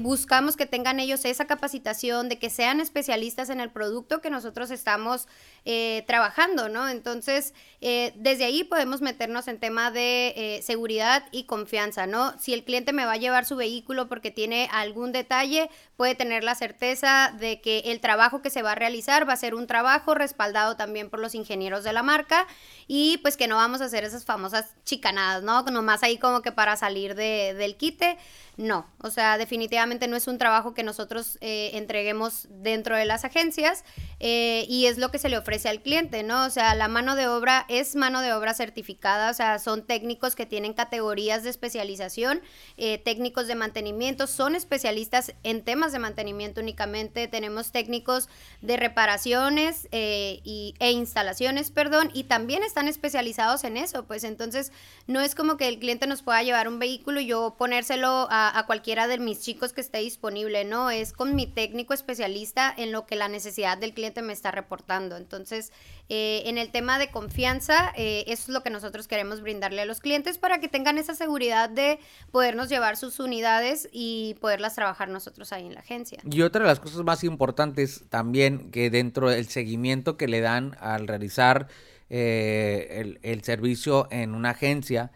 buscamos 0.00 0.56
que 0.56 0.66
tengan 0.66 1.00
ellos 1.00 1.24
esa 1.24 1.46
capacitación, 1.46 2.28
de 2.28 2.38
que 2.38 2.50
sean 2.50 2.65
especialistas 2.80 3.50
en 3.50 3.60
el 3.60 3.70
producto 3.70 4.20
que 4.20 4.30
nosotros 4.30 4.70
estamos 4.70 5.28
eh, 5.64 6.04
trabajando, 6.06 6.68
¿no? 6.68 6.88
Entonces, 6.88 7.54
eh, 7.80 8.12
desde 8.16 8.44
ahí 8.44 8.64
podemos 8.64 9.00
meternos 9.00 9.48
en 9.48 9.58
tema 9.58 9.90
de 9.90 10.28
eh, 10.36 10.62
seguridad 10.62 11.24
y 11.32 11.44
confianza, 11.44 12.06
¿no? 12.06 12.38
Si 12.38 12.54
el 12.54 12.64
cliente 12.64 12.92
me 12.92 13.04
va 13.04 13.12
a 13.12 13.16
llevar 13.16 13.46
su 13.46 13.56
vehículo 13.56 14.08
porque 14.08 14.30
tiene 14.30 14.68
algún 14.72 15.12
detalle, 15.12 15.70
puede 15.96 16.14
tener 16.14 16.44
la 16.44 16.54
certeza 16.54 17.34
de 17.38 17.60
que 17.60 17.78
el 17.86 18.00
trabajo 18.00 18.42
que 18.42 18.50
se 18.50 18.62
va 18.62 18.72
a 18.72 18.74
realizar 18.74 19.28
va 19.28 19.32
a 19.32 19.36
ser 19.36 19.54
un 19.54 19.66
trabajo 19.66 20.14
respaldado 20.14 20.76
también 20.76 21.10
por 21.10 21.20
los 21.20 21.34
ingenieros 21.34 21.84
de 21.84 21.92
la 21.92 22.02
marca 22.02 22.46
y 22.86 23.18
pues 23.18 23.36
que 23.36 23.48
no 23.48 23.56
vamos 23.56 23.80
a 23.80 23.86
hacer 23.86 24.04
esas 24.04 24.24
famosas 24.24 24.74
chicanadas, 24.84 25.42
¿no? 25.42 25.62
Nomás 25.62 26.02
ahí 26.02 26.18
como 26.18 26.42
que 26.42 26.52
para 26.52 26.76
salir 26.76 27.14
de, 27.14 27.54
del 27.54 27.76
quite. 27.76 28.18
No, 28.56 28.86
o 29.02 29.10
sea, 29.10 29.36
definitivamente 29.36 30.08
no 30.08 30.16
es 30.16 30.26
un 30.28 30.38
trabajo 30.38 30.72
que 30.72 30.82
nosotros 30.82 31.36
eh, 31.42 31.72
entreguemos 31.74 32.48
dentro 32.48 32.96
de 32.96 33.04
las 33.04 33.26
agencias 33.26 33.84
eh, 34.18 34.64
y 34.66 34.86
es 34.86 34.96
lo 34.96 35.10
que 35.10 35.18
se 35.18 35.28
le 35.28 35.36
ofrece 35.36 35.68
al 35.68 35.82
cliente, 35.82 36.22
¿no? 36.22 36.46
O 36.46 36.48
sea, 36.48 36.74
la 36.74 36.88
mano 36.88 37.16
de 37.16 37.28
obra 37.28 37.66
es 37.68 37.96
mano 37.96 38.22
de 38.22 38.32
obra 38.32 38.54
certificada, 38.54 39.30
o 39.30 39.34
sea, 39.34 39.58
son 39.58 39.86
técnicos 39.86 40.34
que 40.34 40.46
tienen 40.46 40.72
categorías 40.72 41.44
de 41.44 41.50
especialización, 41.50 42.40
eh, 42.78 42.96
técnicos 42.96 43.46
de 43.46 43.56
mantenimiento, 43.56 44.26
son 44.26 44.54
especialistas 44.54 45.34
en 45.42 45.62
temas 45.62 45.92
de 45.92 45.98
mantenimiento 45.98 46.62
únicamente, 46.62 47.28
tenemos 47.28 47.72
técnicos 47.72 48.30
de 48.62 48.78
reparaciones 48.78 49.86
y, 49.92 50.74
e 50.78 50.92
instalaciones, 50.92 51.70
perdón, 51.70 52.10
y 52.14 52.24
también 52.24 52.62
están 52.62 52.88
especializados 52.88 53.64
en 53.64 53.76
eso, 53.76 54.06
pues 54.06 54.24
entonces 54.24 54.72
no 55.06 55.20
es 55.20 55.34
como 55.34 55.58
que 55.58 55.68
el 55.68 55.78
cliente 55.78 56.06
nos 56.06 56.22
pueda 56.22 56.42
llevar 56.42 56.68
un 56.68 56.78
vehículo 56.78 57.20
y 57.20 57.26
yo 57.26 57.54
ponérselo 57.58 58.26
a 58.30 58.45
a, 58.48 58.66
cualquiera 58.66 59.06
de 59.06 59.18
mis 59.18 59.40
chicos 59.40 59.72
que 59.72 59.80
esté 59.80 59.98
disponible, 59.98 60.64
¿no? 60.64 60.90
Es 60.90 61.12
con 61.12 61.34
mi 61.34 61.46
técnico 61.46 61.94
especialista 61.94 62.72
en 62.76 62.92
lo 62.92 63.06
que 63.06 63.16
la 63.16 63.28
necesidad 63.28 63.78
del 63.78 63.94
cliente 63.94 64.22
me 64.22 64.32
está 64.32 64.50
reportando. 64.50 65.16
Entonces, 65.16 65.72
eh, 66.08 66.42
en 66.46 66.58
el 66.58 66.70
tema 66.70 66.98
de 66.98 67.10
confianza, 67.10 67.92
eh, 67.96 68.24
eso 68.28 68.44
es 68.44 68.48
lo 68.50 68.62
que 68.62 68.70
nosotros 68.70 69.08
queremos 69.08 69.40
brindarle 69.40 69.82
a 69.82 69.84
los 69.84 70.00
clientes 70.00 70.38
para 70.38 70.60
que 70.60 70.68
tengan 70.68 70.98
esa 70.98 71.14
seguridad 71.14 71.68
de 71.68 71.98
podernos 72.30 72.68
llevar 72.68 72.96
sus 72.96 73.18
unidades 73.18 73.88
y 73.92 74.36
poderlas 74.40 74.74
trabajar 74.74 75.08
nosotros 75.08 75.52
ahí 75.52 75.66
en 75.66 75.74
la 75.74 75.80
agencia. 75.80 76.20
Y 76.30 76.42
otra 76.42 76.62
de 76.62 76.68
las 76.68 76.80
cosas 76.80 77.02
más 77.02 77.24
importantes 77.24 78.04
también 78.08 78.70
que 78.70 78.90
dentro 78.90 79.30
del 79.30 79.48
seguimiento 79.48 80.16
que 80.16 80.28
le 80.28 80.40
dan 80.40 80.76
al 80.80 81.08
realizar 81.08 81.68
eh, 82.08 83.00
el, 83.00 83.18
el 83.22 83.42
servicio 83.42 84.06
en 84.10 84.34
una 84.34 84.50
agencia, 84.50 85.10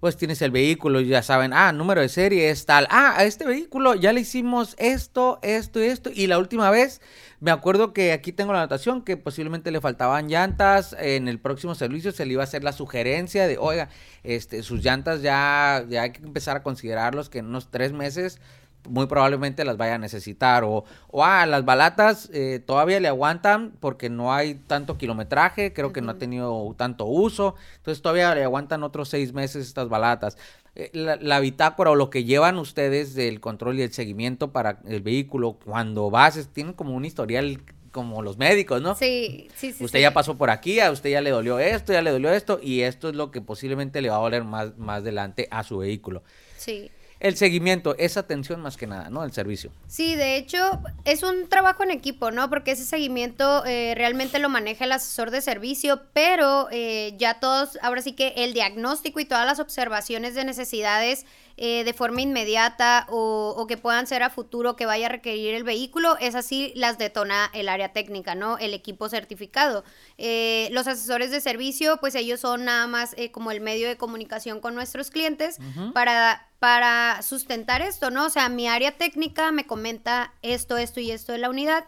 pues 0.00 0.16
tienes 0.16 0.40
el 0.42 0.50
vehículo 0.50 1.00
y 1.00 1.08
ya 1.08 1.22
saben, 1.22 1.52
ah, 1.52 1.72
número 1.72 2.00
de 2.00 2.08
serie 2.08 2.50
es 2.50 2.66
tal, 2.66 2.86
ah, 2.90 3.14
a 3.16 3.24
este 3.24 3.44
vehículo 3.44 3.94
ya 3.94 4.12
le 4.12 4.20
hicimos 4.20 4.74
esto, 4.78 5.38
esto 5.42 5.82
y 5.82 5.86
esto, 5.86 6.10
y 6.14 6.26
la 6.26 6.38
última 6.38 6.70
vez 6.70 7.00
me 7.40 7.50
acuerdo 7.50 7.92
que 7.92 8.12
aquí 8.12 8.32
tengo 8.32 8.52
la 8.52 8.60
anotación 8.60 9.02
que 9.02 9.16
posiblemente 9.16 9.70
le 9.70 9.80
faltaban 9.80 10.28
llantas, 10.28 10.94
en 10.98 11.28
el 11.28 11.38
próximo 11.38 11.74
servicio 11.74 12.12
se 12.12 12.26
le 12.26 12.34
iba 12.34 12.42
a 12.42 12.44
hacer 12.44 12.64
la 12.64 12.72
sugerencia 12.72 13.46
de, 13.46 13.58
oiga, 13.58 13.88
este, 14.22 14.62
sus 14.62 14.84
llantas 14.84 15.22
ya, 15.22 15.84
ya 15.88 16.02
hay 16.02 16.12
que 16.12 16.22
empezar 16.22 16.56
a 16.56 16.62
considerarlos 16.62 17.28
que 17.28 17.38
en 17.38 17.46
unos 17.46 17.70
tres 17.70 17.92
meses 17.92 18.40
muy 18.88 19.06
probablemente 19.06 19.64
las 19.64 19.76
vaya 19.76 19.96
a 19.96 19.98
necesitar. 19.98 20.64
O, 20.64 20.84
o 21.08 21.24
ah, 21.24 21.46
las 21.46 21.64
balatas 21.64 22.30
eh, 22.32 22.60
todavía 22.64 23.00
le 23.00 23.08
aguantan 23.08 23.72
porque 23.80 24.10
no 24.10 24.32
hay 24.32 24.54
tanto 24.54 24.98
kilometraje, 24.98 25.72
creo 25.72 25.92
que 25.92 26.00
no 26.00 26.12
ha 26.12 26.18
tenido 26.18 26.74
tanto 26.76 27.04
uso, 27.06 27.54
entonces 27.76 28.02
todavía 28.02 28.34
le 28.34 28.44
aguantan 28.44 28.82
otros 28.82 29.08
seis 29.08 29.32
meses 29.32 29.66
estas 29.66 29.88
balatas. 29.88 30.36
Eh, 30.74 30.90
la, 30.92 31.40
bitácora 31.40 31.90
o 31.90 31.96
lo 31.96 32.08
que 32.10 32.24
llevan 32.24 32.58
ustedes 32.58 33.14
del 33.14 33.40
control 33.40 33.78
y 33.78 33.82
el 33.82 33.92
seguimiento 33.92 34.52
para 34.52 34.80
el 34.86 35.00
vehículo 35.00 35.58
cuando 35.64 36.10
vas, 36.10 36.48
tienen 36.52 36.72
como 36.72 36.94
un 36.94 37.04
historial 37.04 37.60
como 37.90 38.22
los 38.22 38.36
médicos, 38.36 38.80
¿no? 38.80 38.94
Sí, 38.94 39.48
sí, 39.56 39.72
sí. 39.72 39.82
Usted 39.82 40.00
ya 40.00 40.12
pasó 40.12 40.36
por 40.36 40.50
aquí, 40.50 40.78
a 40.78 40.92
usted 40.92 41.10
ya 41.10 41.20
le 41.20 41.30
dolió 41.30 41.58
esto, 41.58 41.92
ya 41.92 42.02
le 42.02 42.10
dolió 42.10 42.30
esto, 42.30 42.60
y 42.62 42.82
esto 42.82 43.08
es 43.08 43.16
lo 43.16 43.30
que 43.32 43.40
posiblemente 43.40 44.00
le 44.00 44.10
va 44.10 44.16
a 44.16 44.20
doler 44.20 44.44
más, 44.44 44.76
más 44.78 44.98
adelante 44.98 45.48
a 45.50 45.64
su 45.64 45.78
vehículo. 45.78 46.22
Sí 46.58 46.90
el 47.20 47.36
seguimiento, 47.36 47.96
esa 47.98 48.20
atención 48.20 48.60
más 48.60 48.76
que 48.76 48.86
nada, 48.86 49.10
¿no? 49.10 49.24
El 49.24 49.32
servicio. 49.32 49.72
Sí, 49.86 50.14
de 50.14 50.36
hecho, 50.36 50.58
es 51.04 51.22
un 51.22 51.48
trabajo 51.48 51.82
en 51.82 51.90
equipo, 51.90 52.30
¿no? 52.30 52.48
Porque 52.48 52.72
ese 52.72 52.84
seguimiento 52.84 53.64
eh, 53.66 53.94
realmente 53.96 54.38
lo 54.38 54.48
maneja 54.48 54.84
el 54.84 54.92
asesor 54.92 55.30
de 55.30 55.40
servicio, 55.40 56.02
pero 56.12 56.68
eh, 56.70 57.14
ya 57.18 57.40
todos, 57.40 57.78
ahora 57.82 58.02
sí 58.02 58.12
que 58.12 58.34
el 58.36 58.54
diagnóstico 58.54 59.18
y 59.18 59.24
todas 59.24 59.46
las 59.46 59.58
observaciones 59.58 60.34
de 60.34 60.44
necesidades 60.44 61.26
eh, 61.60 61.82
de 61.82 61.92
forma 61.92 62.20
inmediata 62.20 63.04
o, 63.08 63.66
que 63.66 63.76
puedan 63.76 64.06
ser 64.06 64.22
a 64.22 64.30
futuro 64.30 64.76
que 64.76 64.86
vaya 64.86 65.06
a 65.06 65.08
requerir 65.08 65.54
el 65.54 65.64
vehículo, 65.64 66.16
es 66.20 66.36
así 66.36 66.72
las 66.76 66.98
detona 66.98 67.50
el 67.52 67.68
área 67.68 67.92
técnica, 67.92 68.36
¿no? 68.36 68.58
El 68.58 68.74
equipo 68.74 69.08
certificado. 69.08 69.82
Eh, 70.18 70.68
los 70.70 70.86
asesores 70.86 71.32
de 71.32 71.40
servicio, 71.40 71.96
pues 71.98 72.14
ellos 72.14 72.38
son 72.38 72.64
nada 72.64 72.86
más 72.86 73.12
eh, 73.18 73.32
como 73.32 73.50
el 73.50 73.60
medio 73.60 73.88
de 73.88 73.96
comunicación 73.96 74.60
con 74.60 74.76
nuestros 74.76 75.10
clientes 75.10 75.58
para, 75.94 76.48
para 76.60 77.22
sustentar 77.22 77.82
esto, 77.82 78.10
¿no? 78.10 78.26
O 78.26 78.30
sea, 78.30 78.48
mi 78.48 78.68
área 78.68 78.92
técnica 78.92 79.50
me 79.50 79.66
comenta 79.66 80.34
esto, 80.42 80.76
esto 80.76 81.00
y 81.00 81.10
esto 81.10 81.32
de 81.32 81.38
la 81.38 81.50
unidad. 81.50 81.86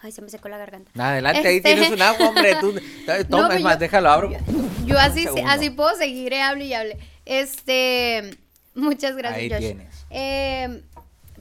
Ay, 0.00 0.12
se 0.12 0.22
me 0.22 0.30
secó 0.30 0.48
la 0.48 0.56
garganta. 0.56 0.90
Adelante, 0.98 1.46
ahí 1.46 1.56
este 1.58 1.74
tienes 1.74 1.90
un 1.90 2.00
agua, 2.00 2.28
hombre. 2.30 2.56
Tú, 2.60 2.74
toma, 3.28 3.54
es 3.54 3.62
más, 3.62 3.78
déjalo, 3.78 4.08
abro. 4.08 4.32
Yo 4.86 4.98
así, 4.98 5.26
así 5.46 5.68
puedo 5.68 5.94
seguir, 5.94 6.34
hable 6.36 6.64
y 6.64 6.72
hable. 6.72 6.98
Este, 7.26 8.38
Muchas 8.78 9.16
gracias, 9.16 9.52
Ahí 9.52 9.60
Tienes. 9.60 10.06
Em, 10.10 10.82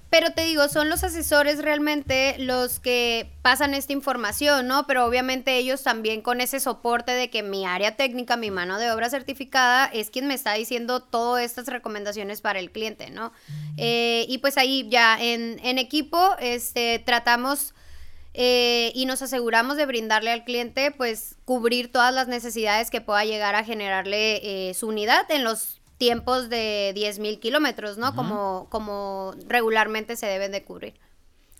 pero 0.09 0.31
te 0.31 0.43
digo, 0.43 0.67
son 0.69 0.89
los 0.89 1.03
asesores 1.03 1.61
realmente 1.61 2.35
los 2.39 2.79
que 2.79 3.29
pasan 3.41 3.73
esta 3.73 3.93
información, 3.93 4.65
¿no? 4.65 4.87
Pero 4.87 5.05
obviamente 5.05 5.57
ellos 5.57 5.83
también 5.83 6.21
con 6.21 6.39
ese 6.39 6.59
soporte 6.59 7.11
de 7.11 7.29
que 7.29 7.43
mi 7.43 7.65
área 7.65 7.95
técnica, 7.95 8.37
mi 8.37 8.49
mano 8.49 8.79
de 8.79 8.89
obra 8.91 9.09
certificada, 9.09 9.85
es 9.85 10.09
quien 10.09 10.25
me 10.27 10.33
está 10.33 10.53
diciendo 10.53 11.01
todas 11.01 11.43
estas 11.43 11.67
recomendaciones 11.67 12.41
para 12.41 12.59
el 12.59 12.71
cliente, 12.71 13.11
¿no? 13.11 13.33
Eh, 13.75 14.25
y 14.29 14.37
pues 14.37 14.57
ahí 14.57 14.87
ya 14.89 15.17
en, 15.21 15.77
equipo 15.77 16.35
este, 16.39 16.99
tratamos 17.05 17.75
eh, 18.33 18.91
y 18.95 19.05
nos 19.05 19.21
aseguramos 19.21 19.77
de 19.77 19.85
brindarle 19.85 20.31
al 20.31 20.45
cliente, 20.45 20.91
pues, 20.91 21.35
cubrir 21.43 21.91
todas 21.91 22.13
las 22.13 22.27
necesidades 22.27 22.89
que 22.89 23.01
pueda 23.01 23.25
llegar 23.25 23.55
a 23.55 23.63
generarle 23.63 24.69
eh, 24.69 24.73
su 24.73 24.87
unidad 24.87 25.29
en 25.29 25.43
los 25.43 25.77
tiempos 25.97 26.49
de 26.49 26.93
10.000 26.95 27.39
kilómetros, 27.39 27.97
¿no? 27.97 28.15
como, 28.15 28.67
como 28.69 29.33
regularmente 29.47 30.15
se 30.15 30.27
deben 30.27 30.51
de 30.51 30.63
cubrir. 30.63 30.93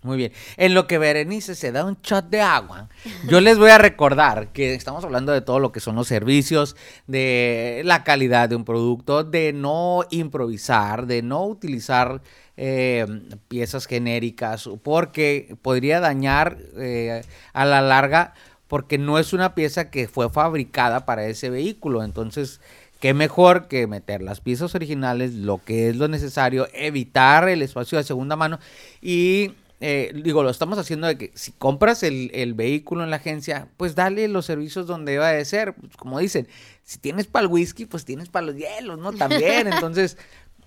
Muy 0.04 0.15
bien. 0.15 0.32
En 0.58 0.76
lo 0.76 0.86
que 0.86 1.00
Berenice 1.00 1.56
se 1.56 1.71
da 1.71 1.84
un 1.84 1.97
shot 2.04 2.30
de 2.30 2.39
agua, 2.39 2.88
yo 3.28 3.41
les 3.41 3.58
voy 3.58 3.71
a 3.71 3.80
recordar 3.80 4.54
que 4.54 4.76
estamos 4.76 5.04
hablando 5.04 5.32
de 5.32 5.41
todo 5.41 5.60
lo 5.60 5.71
que 5.71 5.80
son 5.80 5.95
los 5.95 6.08
servicios, 6.08 6.76
de 7.08 7.82
la 7.84 8.04
calidad 8.04 8.47
de 8.47 8.56
un 8.56 8.63
producto, 8.63 9.23
de 9.23 9.54
no 9.54 10.04
improvisar, 10.12 11.08
de 11.08 11.23
no 11.23 11.45
utilizar 11.45 12.21
eh, 12.58 13.06
piezas 13.47 13.88
genéricas, 13.88 14.69
porque 14.84 15.58
podría 15.63 16.00
dañar 16.00 16.58
eh, 16.78 17.23
a 17.54 17.65
la 17.65 17.82
larga, 17.82 18.36
porque 18.67 19.00
no 19.00 19.17
es 19.17 19.34
una 19.34 19.56
pieza 19.56 19.89
que 19.89 20.08
fue 20.08 20.30
fabricada 20.30 21.06
para 21.06 21.26
ese 21.26 21.50
vehículo. 21.50 22.04
Entonces, 22.04 22.62
qué 23.00 23.14
mejor 23.14 23.68
que 23.68 23.88
meter 23.88 24.22
las 24.22 24.42
piezas 24.42 24.76
originales, 24.76 25.34
lo 25.34 25.62
que 25.64 25.90
es 25.90 25.96
lo 25.96 26.08
necesario, 26.08 26.68
evitar 26.74 27.48
el 27.50 27.62
espacio 27.62 27.98
de 27.98 28.04
segunda 28.04 28.36
mano 28.36 28.60
y 29.02 29.52
eh, 29.80 30.12
digo, 30.24 30.42
lo 30.42 30.50
estamos 30.50 30.80
haciendo 30.80 31.06
de 31.06 31.18
que 31.18 31.32
si 31.36 31.52
compras 31.52 32.02
el, 32.02 32.54
vehículo 32.56 33.04
en 33.04 33.12
la 33.12 33.18
agencia, 33.18 33.68
pues 33.78 33.94
dale 33.94 34.28
los 34.28 34.46
servicios 34.46 34.88
donde 34.88 35.14
deba 35.14 35.30
de 35.30 35.46
ser. 35.46 35.76
Pues, 35.76 35.96
como 35.98 36.20
dicen, 36.20 36.48
si 36.84 36.98
tienes 36.98 37.28
para 37.28 37.46
el 37.46 37.52
whisky, 37.52 37.86
pues 37.86 38.04
tienes 38.04 38.30
para 38.30 38.48
los 38.48 38.56
hielos, 38.56 38.98
¿no? 38.98 39.14
También. 39.14 39.68
Entonces, 39.72 40.18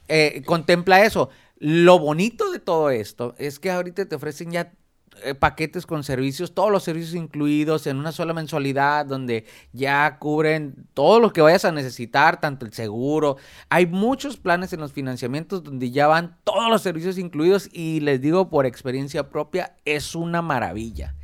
eh, 0.08 0.42
contempla 0.46 1.04
eso. 1.04 1.30
Lo 1.58 1.98
bonito 1.98 2.50
de 2.52 2.60
todo 2.60 2.90
esto 2.90 3.34
es 3.38 3.58
que 3.58 3.70
ahorita 3.70 4.06
te 4.06 4.14
ofrecen 4.14 4.52
ya 4.52 4.72
paquetes 5.38 5.86
con 5.86 6.02
servicios, 6.04 6.54
todos 6.54 6.70
los 6.70 6.82
servicios 6.82 7.14
incluidos 7.14 7.86
en 7.86 7.96
una 7.96 8.12
sola 8.12 8.32
mensualidad 8.32 9.06
donde 9.06 9.44
ya 9.72 10.18
cubren 10.18 10.86
todo 10.94 11.20
lo 11.20 11.32
que 11.32 11.40
vayas 11.40 11.64
a 11.64 11.72
necesitar, 11.72 12.40
tanto 12.40 12.64
el 12.64 12.72
seguro. 12.72 13.36
Hay 13.68 13.86
muchos 13.86 14.36
planes 14.36 14.72
en 14.72 14.80
los 14.80 14.92
financiamientos 14.92 15.62
donde 15.62 15.90
ya 15.90 16.06
van 16.06 16.36
todos 16.44 16.70
los 16.70 16.82
servicios 16.82 17.18
incluidos 17.18 17.68
y 17.72 18.00
les 18.00 18.20
digo 18.20 18.48
por 18.48 18.66
experiencia 18.66 19.28
propia, 19.30 19.76
es 19.84 20.14
una 20.14 20.42
maravilla. 20.42 21.14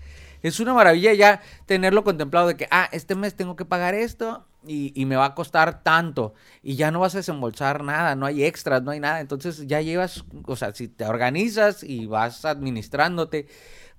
Es 0.43 0.61
una 0.61 0.75
maravilla 0.75 1.13
ya 1.15 1.41
tenerlo 1.65 2.05
contemplado 2.05 2.49
de 2.49 2.57
que, 2.57 2.69
ah, 2.71 2.89
este 2.93 3.15
mes 3.15 3.35
tengo 3.35 3.57
que 3.57 3.65
pagar 3.65 3.95
esto 3.95 4.45
y, 4.67 5.05
me 5.07 5.17
va 5.17 5.27
a 5.27 5.35
costar 5.35 5.83
tanto 5.83 6.35
y 6.63 6.77
ya 6.77 6.91
no 6.91 7.01
vas 7.01 7.15
a 7.15 7.19
desembolsar 7.19 7.85
nada, 7.85 8.15
no 8.15 8.27
hay 8.27 8.45
extras, 8.45 8.83
no 8.83 8.91
hay 8.91 9.01
nada. 9.01 9.21
Entonces 9.21 9.67
ya 9.67 9.81
llevas, 9.81 10.25
o 10.45 10.57
sea, 10.57 10.75
si 10.75 10.89
te 10.89 11.05
organizas 11.05 11.83
y 11.83 12.07
vas 12.07 12.45
administrándote, 12.45 13.47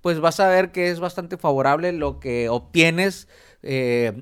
pues 0.02 0.20
vas 0.20 0.40
a 0.40 0.48
ver 0.50 0.72
que 0.72 0.90
es 0.90 1.00
bastante 1.00 1.38
favorable 1.38 1.92
lo 1.92 2.20
que 2.20 2.50
obtienes 2.50 3.28
eh, 3.64 4.14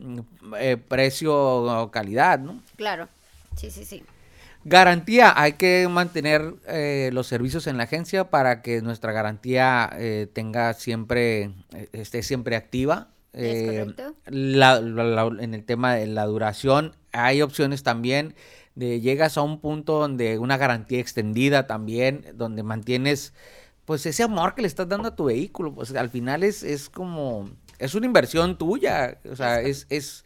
eh, 0.58 0.78
precio 0.78 1.36
o 1.36 1.92
calidad, 1.92 2.40
¿no? 2.40 2.62
Claro, 2.76 3.10
sí, 3.56 3.70
sí, 3.72 3.86
sí. 3.86 4.04
Garantía, 4.64 5.34
hay 5.40 5.54
que 5.54 5.88
mantener 5.88 6.56
eh, 6.68 7.12
los 7.14 7.28
servicios 7.28 7.68
en 7.68 7.78
la 7.78 7.84
agencia 7.84 8.32
para 8.32 8.64
que 8.64 8.82
nuestra 8.82 9.12
garantía 9.12 9.96
tenga 10.34 10.74
siempre, 10.74 11.52
esté 11.94 12.24
siempre 12.24 12.56
activa. 12.56 13.10
¿Es 13.36 13.96
en 14.28 15.54
el 15.54 15.66
tema 15.66 15.96
de 15.96 16.08
la 16.08 16.26
duración, 16.26 16.96
hay 17.12 17.42
opciones 17.42 17.84
también 17.84 18.36
de 18.76 19.02
llegas 19.02 19.38
a 19.38 19.42
un 19.42 19.60
punto 19.60 20.00
donde 20.00 20.38
una 20.38 20.58
garantía 20.58 21.00
extendida 21.00 21.68
también, 21.68 22.26
donde 22.36 22.64
mantienes 22.64 23.34
pues 23.86 24.06
ese 24.06 24.24
amor 24.24 24.56
que 24.56 24.62
le 24.64 24.68
estás 24.68 24.90
dando 24.90 25.10
a 25.10 25.16
tu 25.16 25.26
vehículo, 25.26 25.74
pues 25.74 25.94
al 25.96 26.10
final 26.10 26.44
es, 26.44 26.64
es 26.64 26.90
como, 26.90 27.50
es 27.78 27.94
una 27.94 28.08
inversión 28.08 28.58
tuya, 28.58 29.20
o 29.32 29.36
sea, 29.36 29.62
es, 29.62 29.86
es, 29.90 30.26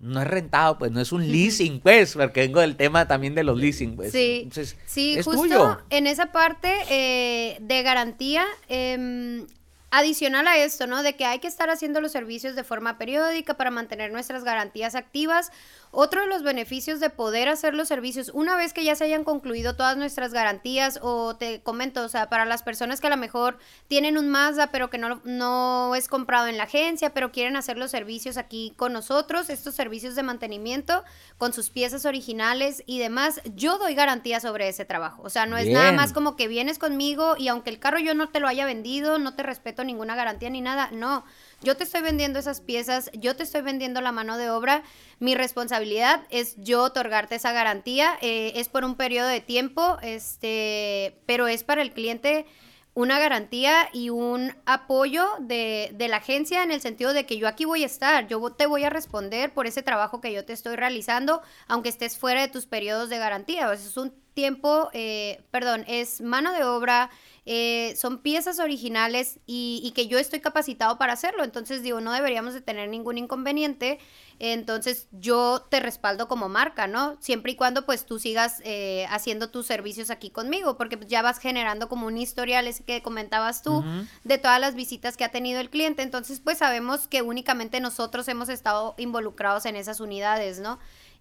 no 0.00 0.20
es 0.20 0.26
rentado, 0.26 0.78
pues 0.78 0.92
no 0.92 1.00
es 1.00 1.12
un 1.12 1.30
leasing, 1.30 1.80
pues, 1.80 2.14
porque 2.14 2.40
vengo 2.40 2.60
del 2.60 2.76
tema 2.76 3.06
también 3.06 3.34
de 3.34 3.44
los 3.44 3.58
leasing, 3.58 3.96
pues. 3.96 4.12
Sí, 4.12 4.48
sí, 4.86 5.18
justo 5.22 5.78
en 5.90 6.06
esa 6.06 6.32
parte 6.32 6.72
eh, 6.88 7.58
de 7.60 7.82
garantía, 7.82 8.46
eh, 8.68 9.44
Adicional 9.90 10.48
a 10.48 10.58
esto, 10.58 10.86
¿no? 10.86 11.02
De 11.02 11.14
que 11.16 11.24
hay 11.24 11.38
que 11.38 11.46
estar 11.46 11.70
haciendo 11.70 12.00
los 12.00 12.12
servicios 12.12 12.56
de 12.56 12.64
forma 12.64 12.98
periódica 12.98 13.54
para 13.54 13.70
mantener 13.70 14.10
nuestras 14.12 14.42
garantías 14.42 14.94
activas. 14.96 15.52
Otro 15.98 16.20
de 16.20 16.26
los 16.26 16.42
beneficios 16.42 17.00
de 17.00 17.08
poder 17.08 17.48
hacer 17.48 17.72
los 17.72 17.88
servicios 17.88 18.30
una 18.34 18.54
vez 18.54 18.74
que 18.74 18.84
ya 18.84 18.94
se 18.94 19.04
hayan 19.04 19.24
concluido 19.24 19.76
todas 19.76 19.96
nuestras 19.96 20.30
garantías 20.30 20.98
o 21.00 21.36
te 21.36 21.62
comento, 21.62 22.04
o 22.04 22.08
sea, 22.10 22.28
para 22.28 22.44
las 22.44 22.62
personas 22.62 23.00
que 23.00 23.06
a 23.06 23.10
lo 23.10 23.16
mejor 23.16 23.56
tienen 23.88 24.18
un 24.18 24.28
Mazda 24.28 24.66
pero 24.66 24.90
que 24.90 24.98
no, 24.98 25.22
no 25.24 25.94
es 25.94 26.08
comprado 26.08 26.48
en 26.48 26.58
la 26.58 26.64
agencia, 26.64 27.14
pero 27.14 27.32
quieren 27.32 27.56
hacer 27.56 27.78
los 27.78 27.90
servicios 27.90 28.36
aquí 28.36 28.74
con 28.76 28.92
nosotros, 28.92 29.48
estos 29.48 29.74
servicios 29.74 30.14
de 30.16 30.22
mantenimiento 30.22 31.02
con 31.38 31.54
sus 31.54 31.70
piezas 31.70 32.04
originales 32.04 32.82
y 32.84 32.98
demás, 32.98 33.40
yo 33.54 33.78
doy 33.78 33.94
garantía 33.94 34.38
sobre 34.40 34.68
ese 34.68 34.84
trabajo. 34.84 35.22
O 35.22 35.30
sea, 35.30 35.46
no 35.46 35.56
es 35.56 35.66
nada 35.66 35.92
más 35.92 36.12
como 36.12 36.36
que 36.36 36.46
vienes 36.46 36.78
conmigo 36.78 37.36
y 37.38 37.48
aunque 37.48 37.70
el 37.70 37.78
carro 37.78 38.00
yo 38.00 38.12
no 38.12 38.28
te 38.28 38.40
lo 38.40 38.48
haya 38.48 38.66
vendido, 38.66 39.18
no 39.18 39.34
te 39.34 39.42
respeto 39.42 39.82
ninguna 39.82 40.14
garantía 40.14 40.50
ni 40.50 40.60
nada. 40.60 40.90
No, 40.92 41.24
yo 41.66 41.76
te 41.76 41.82
estoy 41.82 42.00
vendiendo 42.00 42.38
esas 42.38 42.60
piezas, 42.60 43.10
yo 43.12 43.34
te 43.34 43.42
estoy 43.42 43.60
vendiendo 43.60 44.00
la 44.00 44.12
mano 44.12 44.38
de 44.38 44.50
obra. 44.50 44.84
Mi 45.18 45.34
responsabilidad 45.34 46.24
es 46.30 46.54
yo 46.58 46.84
otorgarte 46.84 47.34
esa 47.34 47.50
garantía. 47.50 48.16
Eh, 48.22 48.52
es 48.54 48.68
por 48.68 48.84
un 48.84 48.94
periodo 48.94 49.26
de 49.26 49.40
tiempo, 49.40 49.98
este, 50.00 51.18
pero 51.26 51.48
es 51.48 51.64
para 51.64 51.82
el 51.82 51.92
cliente 51.92 52.46
una 52.94 53.18
garantía 53.18 53.88
y 53.92 54.10
un 54.10 54.54
apoyo 54.64 55.26
de, 55.40 55.90
de, 55.92 56.06
la 56.06 56.18
agencia 56.18 56.62
en 56.62 56.70
el 56.70 56.80
sentido 56.80 57.12
de 57.12 57.26
que 57.26 57.36
yo 57.36 57.48
aquí 57.48 57.64
voy 57.64 57.82
a 57.82 57.86
estar, 57.86 58.28
yo 58.28 58.40
te 58.52 58.66
voy 58.66 58.84
a 58.84 58.90
responder 58.90 59.52
por 59.52 59.66
ese 59.66 59.82
trabajo 59.82 60.20
que 60.20 60.32
yo 60.32 60.44
te 60.44 60.52
estoy 60.52 60.76
realizando, 60.76 61.42
aunque 61.66 61.88
estés 61.88 62.16
fuera 62.16 62.42
de 62.42 62.48
tus 62.48 62.66
periodos 62.66 63.10
de 63.10 63.18
garantía. 63.18 63.72
Es 63.72 63.96
un 63.96 64.14
tiempo, 64.36 64.90
eh, 64.92 65.42
perdón, 65.50 65.84
es 65.88 66.20
mano 66.20 66.52
de 66.52 66.62
obra, 66.62 67.10
eh, 67.46 67.94
son 67.96 68.18
piezas 68.18 68.58
originales 68.58 69.38
y, 69.46 69.92
que 69.94 70.08
yo 70.08 70.18
estoy 70.18 70.40
capacitado 70.40 70.98
para 70.98 71.14
hacerlo. 71.14 71.42
Entonces 71.42 71.82
digo, 71.82 72.00
no 72.02 72.12
deberíamos 72.12 72.52
de 72.52 72.60
tener 72.60 72.90
ningún 72.90 73.16
inconveniente. 73.16 73.98
Entonces 74.38 75.08
yo 75.10 75.64
te 75.70 75.80
respaldo 75.80 76.28
como 76.28 76.50
marca, 76.50 76.86
¿no? 76.86 77.16
Siempre 77.20 77.52
y 77.52 77.56
cuando 77.56 77.86
pues 77.86 78.04
tú 78.04 78.18
sigas 78.18 78.60
eh, 78.64 79.06
haciendo 79.08 79.48
tus 79.48 79.66
servicios 79.66 80.10
aquí 80.10 80.28
conmigo, 80.28 80.76
porque 80.76 80.98
ya 81.08 81.22
vas 81.22 81.38
generando 81.38 81.88
como 81.88 82.06
un 82.06 82.18
historial 82.18 82.66
ese 82.66 82.84
que 82.84 83.00
comentabas 83.00 83.62
tú 83.62 83.82
de 84.24 84.36
todas 84.36 84.60
las 84.60 84.74
visitas 84.74 85.16
que 85.16 85.24
ha 85.24 85.30
tenido 85.30 85.60
el 85.60 85.70
cliente. 85.70 86.02
Entonces 86.02 86.40
pues 86.40 86.58
sabemos 86.58 87.08
que 87.08 87.22
únicamente 87.22 87.80
nosotros 87.80 88.28
hemos 88.28 88.50
estado 88.50 88.94
involucrados 88.98 89.64
en 89.64 89.76
esas 89.76 90.00
unidades, 90.00 90.58
¿no? 90.58 90.78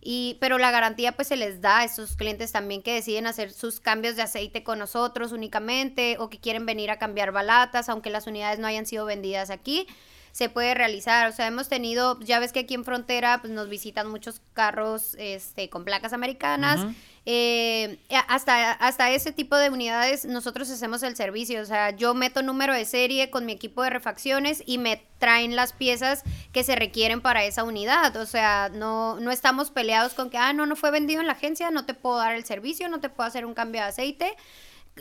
Y, 0.07 0.37
pero 0.39 0.59
la 0.59 0.69
garantía 0.69 1.13
pues 1.13 1.29
se 1.29 1.35
les 1.35 1.61
da 1.61 1.79
a 1.79 1.83
esos 1.83 2.15
clientes 2.15 2.51
también 2.51 2.83
que 2.83 2.93
deciden 2.93 3.25
hacer 3.25 3.51
sus 3.51 3.79
cambios 3.79 4.15
de 4.15 4.21
aceite 4.21 4.63
con 4.63 4.77
nosotros 4.77 5.31
únicamente 5.31 6.17
o 6.19 6.29
que 6.29 6.37
quieren 6.39 6.67
venir 6.67 6.91
a 6.91 6.99
cambiar 6.99 7.31
balatas, 7.31 7.89
aunque 7.89 8.11
las 8.11 8.27
unidades 8.27 8.59
no 8.59 8.67
hayan 8.67 8.85
sido 8.85 9.05
vendidas 9.05 9.49
aquí 9.49 9.87
se 10.35 10.49
puede 10.49 10.73
realizar. 10.73 11.29
O 11.29 11.31
sea, 11.31 11.47
hemos 11.47 11.69
tenido, 11.69 12.19
ya 12.19 12.39
ves 12.39 12.51
que 12.51 12.59
aquí 12.59 12.73
en 12.73 12.83
frontera 12.83 13.39
pues, 13.39 13.53
nos 13.53 13.69
visitan 13.69 14.09
muchos 14.09 14.41
carros 14.51 15.15
este, 15.17 15.69
con 15.69 15.85
placas 15.85 16.11
americanas. 16.11 16.85
Eh, 17.25 17.99
hasta, 18.27 18.73
hasta 18.73 19.11
ese 19.11 19.31
tipo 19.31 19.55
de 19.55 19.69
unidades 19.69 20.25
nosotros 20.25 20.69
hacemos 20.69 21.03
el 21.03 21.15
servicio. 21.15 21.61
O 21.61 21.65
sea, 21.65 21.91
yo 21.91 22.13
meto 22.13 22.43
número 22.43 22.73
de 22.73 22.83
serie 22.83 23.29
con 23.29 23.45
mi 23.45 23.53
equipo 23.53 23.81
de 23.81 23.91
refacciones 23.91 24.61
y 24.65 24.77
me 24.77 25.07
traen 25.19 25.55
las 25.55 25.71
piezas 25.71 26.23
que 26.51 26.65
se 26.65 26.75
requieren 26.75 27.21
para 27.21 27.45
esa 27.45 27.63
unidad. 27.63 28.17
O 28.17 28.25
sea, 28.25 28.69
no, 28.73 29.17
no 29.21 29.31
estamos 29.31 29.71
peleados 29.71 30.15
con 30.15 30.29
que, 30.29 30.37
ah, 30.37 30.51
no, 30.51 30.65
no 30.65 30.75
fue 30.75 30.91
vendido 30.91 31.21
en 31.21 31.27
la 31.27 31.33
agencia, 31.33 31.71
no 31.71 31.85
te 31.85 31.93
puedo 31.93 32.17
dar 32.17 32.35
el 32.35 32.43
servicio, 32.43 32.89
no 32.89 32.99
te 32.99 33.07
puedo 33.07 33.25
hacer 33.25 33.45
un 33.45 33.53
cambio 33.53 33.79
de 33.83 33.87
aceite. 33.87 34.35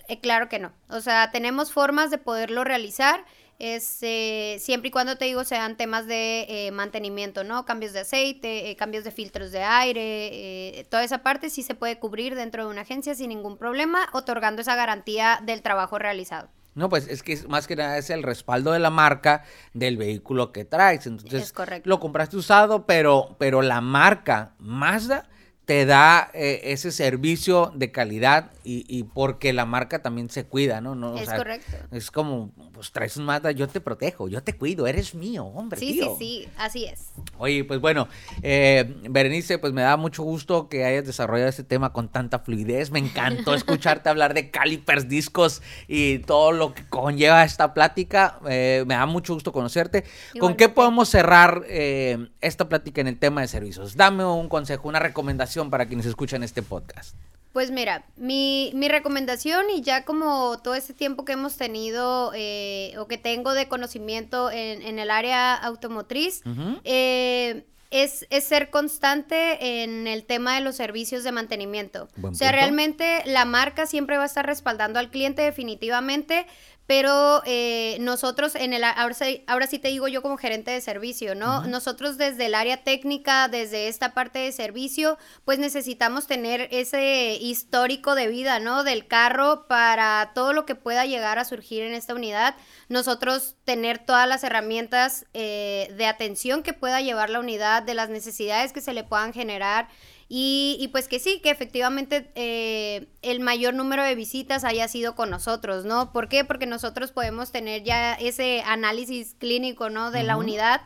Eh, 0.06 0.20
claro 0.20 0.48
que 0.48 0.60
no. 0.60 0.72
O 0.90 1.00
sea, 1.00 1.32
tenemos 1.32 1.72
formas 1.72 2.12
de 2.12 2.18
poderlo 2.18 2.62
realizar 2.62 3.24
es 3.58 3.98
eh, 4.02 4.56
siempre 4.60 4.88
y 4.88 4.90
cuando 4.90 5.16
te 5.16 5.24
digo 5.24 5.44
sean 5.44 5.76
temas 5.76 6.06
de 6.06 6.46
eh, 6.48 6.70
mantenimiento, 6.70 7.44
¿no? 7.44 7.64
Cambios 7.64 7.92
de 7.92 8.00
aceite, 8.00 8.70
eh, 8.70 8.76
cambios 8.76 9.04
de 9.04 9.10
filtros 9.10 9.52
de 9.52 9.62
aire, 9.62 10.86
toda 10.90 11.04
esa 11.04 11.22
parte 11.22 11.50
sí 11.50 11.62
se 11.62 11.74
puede 11.74 11.98
cubrir 11.98 12.34
dentro 12.34 12.64
de 12.64 12.70
una 12.70 12.82
agencia 12.82 13.14
sin 13.14 13.28
ningún 13.28 13.56
problema, 13.56 14.08
otorgando 14.12 14.62
esa 14.62 14.76
garantía 14.76 15.40
del 15.44 15.62
trabajo 15.62 15.98
realizado. 15.98 16.48
No, 16.74 16.88
pues 16.88 17.06
es 17.08 17.22
que 17.22 17.38
más 17.48 17.68
que 17.68 17.76
nada 17.76 17.98
es 17.98 18.10
el 18.10 18.22
respaldo 18.22 18.72
de 18.72 18.80
la 18.80 18.90
marca 18.90 19.44
del 19.74 19.96
vehículo 19.96 20.50
que 20.50 20.64
traes. 20.64 21.06
Entonces, 21.06 21.54
lo 21.84 22.00
compraste 22.00 22.36
usado, 22.36 22.84
pero, 22.84 23.36
pero 23.38 23.62
la 23.62 23.80
marca 23.80 24.54
Mazda 24.58 25.28
te 25.66 25.86
da 25.86 26.30
ese 26.34 26.92
servicio 26.92 27.72
de 27.74 27.90
calidad 27.90 28.50
y, 28.64 28.84
y, 28.88 29.04
porque 29.04 29.52
la 29.52 29.66
marca 29.66 30.02
también 30.02 30.30
se 30.30 30.44
cuida, 30.44 30.80
¿no? 30.80 30.94
no 30.94 31.16
es 31.16 31.30
correcto. 31.30 31.76
Es 31.90 32.10
como, 32.10 32.50
pues 32.72 32.92
traes 32.92 33.16
un 33.16 33.24
Mazda, 33.24 33.50
yo 33.52 33.68
te 33.68 33.80
protejo, 33.80 34.28
yo 34.28 34.42
te 34.42 34.54
cuido, 34.54 34.86
eres 34.86 35.14
mío, 35.14 35.44
hombre. 35.44 35.78
Sí, 35.78 35.94
sí, 35.94 36.08
sí, 36.18 36.48
así 36.56 36.84
es. 36.84 37.10
Oye, 37.38 37.64
pues 37.64 37.80
bueno, 37.80 38.08
eh, 38.42 38.94
Berenice, 39.08 39.58
pues 39.58 39.72
me 39.72 39.82
da 39.82 39.96
mucho 39.96 40.22
gusto 40.22 40.68
que 40.68 40.84
hayas 40.84 41.04
desarrollado 41.04 41.48
este 41.48 41.64
tema 41.64 41.92
con 41.92 42.08
tanta 42.08 42.40
fluidez. 42.40 42.90
Me 42.90 42.98
encantó 42.98 43.54
escucharte 43.54 44.08
hablar 44.08 44.34
de 44.34 44.50
calipers, 44.50 45.08
discos 45.08 45.62
y 45.88 46.18
todo 46.20 46.52
lo 46.52 46.74
que 46.74 46.86
conlleva 46.88 47.44
esta 47.44 47.74
plática. 47.74 48.38
Eh, 48.48 48.84
me 48.86 48.94
da 48.94 49.06
mucho 49.06 49.34
gusto 49.34 49.52
conocerte. 49.52 50.04
¿Con 50.38 50.54
qué 50.54 50.68
podemos 50.68 51.08
cerrar 51.08 51.62
eh, 51.68 52.28
esta 52.40 52.68
plática 52.68 53.00
en 53.00 53.08
el 53.08 53.18
tema 53.18 53.40
de 53.40 53.48
servicios? 53.48 53.96
Dame 53.96 54.24
un 54.24 54.48
consejo, 54.48 54.88
una 54.88 54.98
recomendación 54.98 55.53
para 55.70 55.86
quienes 55.86 56.06
escuchan 56.06 56.42
este 56.42 56.62
podcast. 56.62 57.14
Pues 57.54 57.70
mira, 57.70 58.04
mi, 58.16 58.72
mi, 58.74 58.88
recomendación 58.88 59.70
y 59.70 59.80
ya 59.80 60.04
como 60.04 60.58
todo 60.58 60.74
este 60.74 60.92
tiempo 60.92 61.24
que 61.24 61.34
hemos 61.34 61.56
tenido 61.56 62.32
eh, 62.34 62.94
o 62.98 63.06
que 63.06 63.16
tengo 63.16 63.54
de 63.54 63.68
conocimiento 63.68 64.50
en, 64.50 64.82
en 64.82 64.98
el 64.98 65.08
área 65.08 65.54
automotriz, 65.54 66.42
eh, 66.82 67.64
es, 67.92 68.26
es, 68.30 68.42
ser 68.42 68.70
constante 68.70 69.84
en 69.84 70.08
el 70.08 70.24
tema 70.24 70.56
de 70.56 70.62
los 70.62 70.74
servicios 70.74 71.22
de 71.22 71.30
mantenimiento. 71.30 72.08
o 72.20 72.34
sea, 72.34 72.50
realmente 72.50 73.22
la 73.24 73.44
marca 73.44 73.86
siempre 73.86 74.16
va 74.16 74.24
a 74.24 74.26
estar 74.26 74.44
respaldando 74.44 74.98
al 74.98 75.10
cliente 75.10 75.42
definitivamente, 75.42 76.48
pero 76.86 77.42
eh, 77.46 77.96
nosotros 78.00 78.54
en 78.54 78.74
el 78.74 78.84
ahora, 78.84 79.16
ahora 79.46 79.66
sí 79.66 79.78
te 79.78 79.88
digo 79.88 80.06
yo 80.08 80.20
como 80.20 80.36
gerente 80.36 80.70
de 80.70 80.80
servicio, 80.80 81.34
¿no? 81.34 81.66
Nosotros 81.66 82.18
desde 82.18 82.46
el 82.46 82.54
área 82.54 82.84
técnica, 82.84 83.48
desde 83.48 83.88
esta 83.88 84.12
parte 84.12 84.40
de 84.40 84.52
servicio, 84.52 85.16
pues 85.44 85.58
necesitamos 85.58 86.26
tener 86.26 86.68
ese 86.70 87.38
histórico 87.40 88.14
de 88.14 88.28
vida, 88.28 88.58
¿no? 88.60 88.84
Del 88.84 89.06
carro 89.06 89.66
para 89.66 90.32
todo 90.34 90.52
lo 90.52 90.66
que 90.66 90.74
pueda 90.74 91.06
llegar 91.06 91.38
a 91.38 91.44
surgir 91.44 91.82
en 91.82 91.94
esta 91.94 92.14
unidad. 92.14 92.54
Nosotros 92.88 93.56
tener 93.64 93.98
todas 93.98 94.28
las 94.28 94.44
herramientas 94.44 95.24
eh, 95.32 95.92
de 95.96 96.06
atención 96.06 96.62
que 96.62 96.74
pueda 96.74 97.00
llevar 97.00 97.30
la 97.30 97.40
unidad, 97.40 97.82
de 97.82 97.94
las 97.94 98.10
necesidades 98.10 98.72
que 98.72 98.82
se 98.82 98.92
le 98.92 99.04
puedan 99.04 99.32
generar 99.32 99.88
Y, 100.36 100.88
pues 100.90 101.06
que 101.06 101.20
sí, 101.20 101.38
que 101.38 101.50
efectivamente 101.50 102.28
eh, 102.34 103.06
el 103.22 103.38
mayor 103.38 103.72
número 103.72 104.02
de 104.02 104.16
visitas 104.16 104.64
haya 104.64 104.88
sido 104.88 105.14
con 105.14 105.30
nosotros, 105.30 105.84
¿no? 105.84 106.12
¿Por 106.12 106.28
qué? 106.28 106.44
Porque 106.44 106.66
nosotros 106.66 107.12
podemos 107.12 107.52
tener 107.52 107.84
ya 107.84 108.14
ese 108.14 108.60
análisis 108.66 109.36
clínico, 109.38 109.90
¿no? 109.90 110.10
De 110.10 110.24
la 110.24 110.36
unidad 110.36 110.80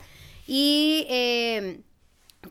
y 0.46 1.06
eh, 1.08 1.80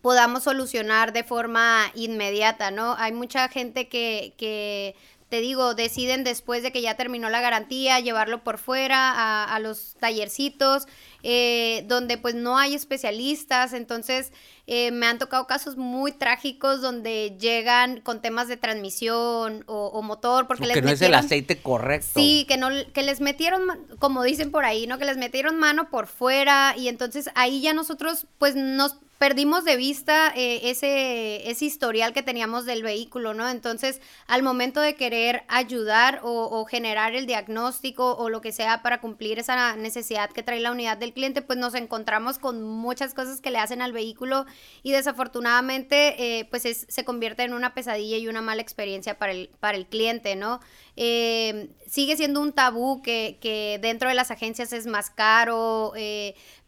podamos 0.02 0.42
solucionar 0.42 1.14
de 1.14 1.24
forma 1.24 1.84
inmediata, 1.94 2.72
¿no? 2.72 2.96
Hay 2.98 3.12
mucha 3.12 3.48
gente 3.48 3.88
que, 3.90 4.34
que 4.36 4.96
te 5.30 5.42
digo, 5.42 5.74
deciden 5.74 6.24
después 6.24 6.64
de 6.64 6.72
que 6.72 6.82
ya 6.82 6.96
terminó 6.96 7.30
la 7.30 7.42
garantía 7.42 8.00
llevarlo 8.00 8.44
por 8.44 8.58
fuera 8.58 9.44
a, 9.44 9.60
los 9.60 9.96
tallercitos, 10.00 10.88
eh, 11.22 11.84
donde 11.88 12.18
pues 12.18 12.34
no 12.34 12.58
hay 12.58 12.76
especialistas, 12.76 13.74
entonces 13.74 14.32
eh, 14.68 14.92
me 14.92 15.06
han 15.06 15.18
tocado 15.18 15.46
casos 15.46 15.76
muy 15.76 16.14
trágicos 16.14 16.82
donde 16.82 17.36
llegan 17.40 18.00
con 18.00 18.22
temas 18.22 18.48
de 18.48 18.56
transmisión 18.56 19.66
o, 19.68 20.02
motor, 20.02 20.48
porque, 20.48 20.66
les 20.66 20.82
no 20.82 20.92
es 20.92 21.02
el 21.02 21.14
aceite 21.14 21.58
correcto. 21.58 22.08
Sí, 22.20 22.46
que 22.48 22.56
no, 22.56 22.70
que 22.94 23.04
les 23.04 23.20
metieron, 23.20 23.64
como 24.00 24.24
dicen 24.24 24.50
por 24.50 24.64
ahí, 24.64 24.88
¿no? 24.88 24.98
Que 24.98 25.06
les 25.06 25.18
metieron 25.18 25.58
mano 25.58 25.90
por 25.90 26.08
fuera 26.08 26.74
y 26.78 26.88
entonces 26.88 27.30
ahí 27.36 27.60
ya 27.60 27.74
nosotros 27.74 28.28
pues 28.38 28.56
nos 28.56 28.96
perdimos 29.18 29.66
de 29.66 29.78
vista 29.78 30.32
eh, 30.36 30.70
ese, 30.70 31.50
ese 31.50 31.66
historial 31.66 32.14
que 32.14 32.22
teníamos 32.22 32.66
del 32.66 32.84
vehículo, 32.84 33.34
¿no? 33.34 33.50
Entonces, 33.50 34.00
al 34.28 34.44
momento 34.44 34.80
de 34.80 34.96
querer 34.96 35.44
ayudar 35.48 36.22
o, 36.24 36.66
generar 36.66 37.16
el 37.16 37.26
diagnóstico 37.26 38.16
o 38.16 38.30
lo 38.30 38.42
que 38.42 38.52
sea 38.52 38.82
para 38.84 39.00
cumplir 39.00 39.40
esa 39.40 39.76
necesidad 39.76 40.30
que 40.30 40.44
trae 40.44 40.60
la 40.60 40.72
unidad 40.72 40.98
del 40.98 41.14
cliente, 41.14 41.42
pues 41.42 41.58
nos 41.58 41.74
encontramos 41.74 42.40
con 42.40 42.62
muchas 42.62 43.14
cosas 43.14 43.42
que 43.42 43.52
le 43.52 43.60
hacen 43.60 43.82
al 43.82 43.94
vehículo 43.94 44.46
y 44.84 44.92
desafortunadamente, 44.92 46.40
eh, 46.40 46.46
pues 46.46 46.64
se 46.88 47.06
convierte 47.06 47.44
en 47.44 47.54
una 47.54 47.74
pesadilla 47.74 48.18
y 48.18 48.28
una 48.28 48.42
mala 48.42 48.62
experiencia 48.62 49.18
para 49.18 49.32
el, 49.32 49.50
para 49.60 49.78
el 49.78 49.88
cliente, 49.88 50.36
¿no? 50.36 50.60
Eh, 50.96 51.70
sigue 51.88 52.18
siendo 52.18 52.42
un 52.42 52.54
tabú 52.54 53.02
que, 53.02 53.38
que, 53.42 53.80
dentro 53.82 54.10
de 54.10 54.16
las 54.16 54.32
agencias 54.32 54.74
es 54.74 54.88
más 54.88 55.10
caro, 55.10 55.94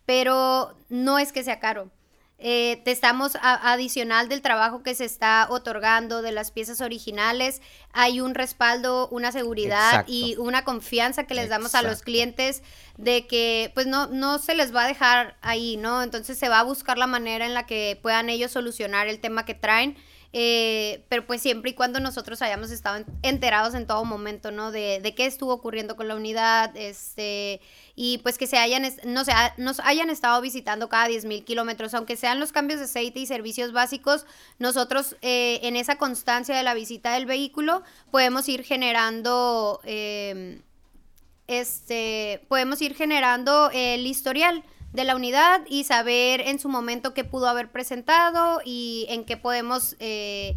pero 0.06 0.76
no 0.90 1.20
es 1.20 1.32
que 1.32 1.44
sea 1.44 1.60
caro 1.60 1.92
eh, 2.42 2.82
te 2.86 2.92
estamos 2.92 3.38
adicional 3.42 4.30
del 4.30 4.42
trabajo 4.42 4.82
que 4.82 4.96
se 4.96 5.04
está 5.04 5.48
otorgando 5.50 6.22
de 6.22 6.32
las 6.32 6.52
piezas 6.52 6.80
originales, 6.80 7.62
hay 7.92 8.22
un 8.22 8.34
respaldo, 8.34 9.10
una 9.10 9.34
seguridad 9.34 10.06
y 10.08 10.38
una 10.38 10.64
confianza 10.64 11.26
que 11.26 11.34
les 11.34 11.50
damos 11.50 11.76
a 11.76 11.82
los 11.82 12.02
clientes 12.02 12.64
de 12.98 13.28
que 13.28 13.72
pues 13.74 13.88
no, 13.88 14.08
no 14.08 14.40
se 14.40 14.56
les 14.56 14.74
va 14.74 14.86
a 14.86 14.88
dejar 14.88 15.36
ahí, 15.42 15.76
¿no? 15.76 16.02
Entonces 16.02 16.38
se 16.38 16.48
va 16.48 16.60
a 16.60 16.64
buscar 16.64 16.98
la 16.98 17.08
manera 17.08 17.46
en 17.46 17.54
la 17.54 17.66
que 17.66 18.00
puedan 18.02 18.30
ellos 18.30 18.52
solucionar 18.52 19.08
el 19.08 19.20
tema 19.20 19.44
que 19.44 19.54
traen. 19.54 19.98
Eh, 20.32 21.06
pero 21.10 21.26
pues 21.26 21.42
siempre 21.42 21.72
y 21.72 21.74
cuando 21.74 22.00
nosotros 22.00 22.44
hayamos 22.44 22.70
estado 22.70 23.04
enterados 23.24 23.74
en 23.74 23.88
todo 23.88 24.06
momento, 24.06 24.52
¿no? 24.52 24.72
De, 24.72 25.00
de, 25.02 25.16
qué 25.16 25.26
estuvo 25.26 25.52
ocurriendo 25.52 25.96
con 25.96 26.08
la 26.08 26.16
unidad, 26.16 26.76
este, 26.78 27.62
y 27.96 28.20
pues 28.20 28.38
que 28.38 28.46
se 28.46 28.58
hayan, 28.58 28.84
no 29.06 29.26
se, 29.26 29.32
nos 29.58 29.80
hayan 29.80 30.12
estado 30.12 30.40
visitando 30.40 30.88
cada 30.88 31.08
10 31.08 31.26
mil 31.26 31.44
kilómetros, 31.44 31.96
aunque 31.96 32.16
sean 32.16 32.40
los 32.40 32.52
cambios 32.52 32.80
de 32.80 32.86
aceite 32.86 33.20
y 33.20 33.26
servicios 33.26 33.72
básicos, 33.72 34.28
nosotros 34.60 35.16
eh, 35.24 35.62
en 35.64 35.76
esa 35.76 35.98
constancia 35.98 36.56
de 36.56 36.62
la 36.62 36.76
visita 36.76 37.14
del 37.14 37.26
vehículo 37.26 37.82
podemos 38.12 38.48
ir 38.50 38.64
generando, 38.64 39.82
eh, 39.84 40.62
este, 41.48 42.46
podemos 42.48 42.80
ir 42.84 42.94
generando 42.94 43.72
el 43.74 44.06
historial 44.06 44.64
de 44.94 45.04
la 45.04 45.16
unidad 45.16 45.62
y 45.68 45.84
saber 45.84 46.42
en 46.42 46.60
su 46.60 46.70
momento 46.70 47.14
qué 47.14 47.24
pudo 47.24 47.48
haber 47.48 47.72
presentado 47.72 48.62
y 48.64 49.06
en 49.10 49.26
qué 49.26 49.38
podemos... 49.38 49.96
Eh, 50.00 50.56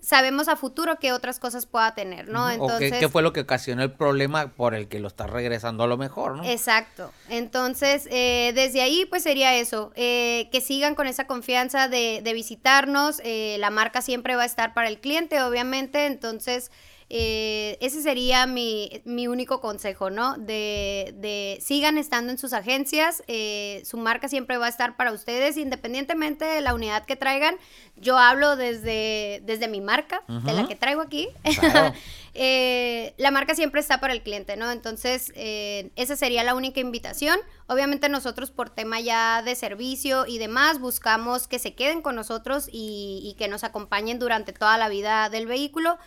sabemos 0.00 0.48
a 0.48 0.56
futuro 0.56 0.98
qué 1.00 1.12
otras 1.12 1.38
cosas 1.38 1.66
pueda 1.66 1.94
tener, 1.94 2.28
¿no? 2.28 2.48
Entonces, 2.48 2.94
qué, 2.98 3.08
fue 3.08 3.20
lo 3.20 3.32
que 3.32 3.40
ocasionó 3.40 3.82
el 3.82 3.92
problema 3.92 4.52
por 4.52 4.74
el 4.74 4.88
que 4.88 5.00
lo 5.00 5.08
está 5.08 5.26
regresando 5.26 5.84
a 5.84 5.86
lo 5.86 5.98
mejor, 5.98 6.36
¿no? 6.36 6.44
Exacto. 6.44 7.12
Entonces, 7.28 8.08
eh, 8.10 8.52
desde 8.54 8.80
ahí, 8.80 9.06
pues 9.06 9.24
sería 9.24 9.56
eso, 9.56 9.92
eh, 9.96 10.48
que 10.52 10.60
sigan 10.60 10.94
con 10.94 11.08
esa 11.08 11.26
confianza 11.26 11.88
de, 11.88 12.20
de 12.22 12.32
visitarnos, 12.32 13.20
la 13.24 13.70
marca 13.70 14.00
siempre 14.00 14.36
va 14.36 14.44
a 14.44 14.46
estar 14.46 14.72
para 14.72 14.88
el 14.88 15.00
cliente, 15.00 15.42
obviamente, 15.42 16.06
entonces 16.06 16.70
eh, 17.10 17.78
ese 17.80 18.02
sería 18.02 18.46
mi, 18.46 19.00
único 19.06 19.62
consejo, 19.62 20.10
¿no? 20.10 20.36
De, 20.36 21.14
de, 21.16 21.58
sigan 21.60 21.96
estando 21.96 22.30
en 22.32 22.38
sus 22.38 22.52
agencias, 22.52 23.22
eh, 23.28 23.82
su 23.86 23.96
marca 23.96 24.28
siempre 24.28 24.58
va 24.58 24.66
a 24.66 24.68
estar 24.68 24.96
para 24.96 25.12
ustedes, 25.12 25.56
independientemente 25.56 26.44
de 26.44 26.60
la 26.60 26.74
unidad 26.74 27.06
que 27.06 27.16
traigan. 27.16 27.56
Yo 27.96 28.18
hablo 28.18 28.56
desde, 28.56 29.40
desde 29.44 29.68
mi 29.68 29.80
marca, 29.80 30.22
de 30.28 30.52
la 30.52 30.66
que 30.68 30.76
traigo 30.76 31.00
aquí. 31.00 31.28
Eh, 32.40 33.14
la 33.16 33.32
marca 33.32 33.56
siempre 33.56 33.80
está 33.80 33.98
para 33.98 34.12
el 34.12 34.22
cliente, 34.22 34.56
¿no? 34.56 34.70
Entonces, 34.70 35.32
esa 35.34 36.14
sería 36.14 36.44
la 36.44 36.54
única 36.54 36.78
invitación. 36.78 37.36
Obviamente 37.66 38.08
nosotros 38.08 38.52
por 38.52 38.70
tema 38.70 39.00
ya 39.00 39.42
de 39.42 39.56
servicio 39.56 40.24
y 40.24 40.38
demás, 40.38 40.78
buscamos 40.78 41.48
que 41.48 41.58
se 41.58 41.74
queden 41.74 42.00
con 42.00 42.14
nosotros 42.14 42.68
y, 42.70 43.22
y 43.24 43.34
que 43.38 43.48
nos 43.48 43.64
acompañen 43.64 44.20
durante 44.20 44.52
toda 44.52 44.78
la 44.78 44.88
vida 44.88 45.30
del 45.30 45.48
vehículo 45.48 45.98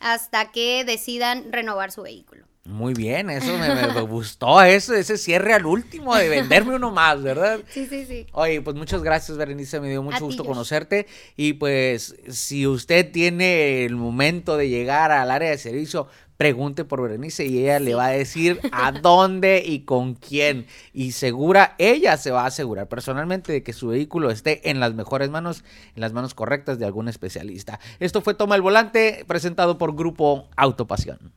hasta 0.00 0.50
que 0.50 0.84
decidan 0.84 1.52
renovar 1.52 1.92
su 1.92 2.02
vehículo. 2.02 2.48
Muy 2.68 2.92
bien, 2.92 3.30
eso 3.30 3.56
me, 3.56 4.02
gustó, 4.02 4.60
eso, 4.60 4.94
ese 4.94 5.16
cierre 5.16 5.54
al 5.54 5.64
último 5.64 6.14
de 6.14 6.28
venderme 6.28 6.76
uno 6.76 6.90
más, 6.90 7.22
¿verdad? 7.22 7.60
Sí, 7.70 7.86
sí, 7.86 8.04
sí. 8.04 8.26
Oye, 8.32 8.60
pues 8.60 8.76
muchas 8.76 9.02
gracias, 9.02 9.38
Berenice, 9.38 9.80
me 9.80 9.88
dio 9.88 10.02
mucho 10.02 10.22
gusto 10.22 10.44
conocerte. 10.44 11.06
Y 11.34 11.54
pues, 11.54 12.14
si 12.28 12.66
usted 12.66 13.10
tiene 13.10 13.86
el 13.86 13.96
momento 13.96 14.58
de 14.58 14.68
llegar 14.68 15.12
al 15.12 15.30
área 15.30 15.48
de 15.48 15.56
servicio, 15.56 16.08
pregunte 16.38 16.84
por 16.84 17.02
Berenice 17.02 17.44
y 17.44 17.58
ella 17.58 17.80
le 17.80 17.94
va 17.94 18.06
a 18.06 18.10
decir 18.10 18.60
a 18.72 18.92
dónde 19.02 19.62
y 19.66 19.80
con 19.80 20.14
quién. 20.14 20.66
Y 20.94 21.12
segura, 21.12 21.74
ella 21.76 22.16
se 22.16 22.30
va 22.30 22.44
a 22.44 22.46
asegurar 22.46 22.88
personalmente 22.88 23.52
de 23.52 23.62
que 23.62 23.74
su 23.74 23.88
vehículo 23.88 24.30
esté 24.30 24.70
en 24.70 24.80
las 24.80 24.94
mejores 24.94 25.28
manos, 25.28 25.64
en 25.94 26.00
las 26.00 26.14
manos 26.14 26.32
correctas 26.32 26.78
de 26.78 26.86
algún 26.86 27.08
especialista. 27.08 27.80
Esto 27.98 28.22
fue 28.22 28.34
Toma 28.34 28.54
el 28.54 28.62
Volante, 28.62 29.24
presentado 29.26 29.76
por 29.76 29.94
Grupo 29.94 30.48
Autopasión. 30.56 31.32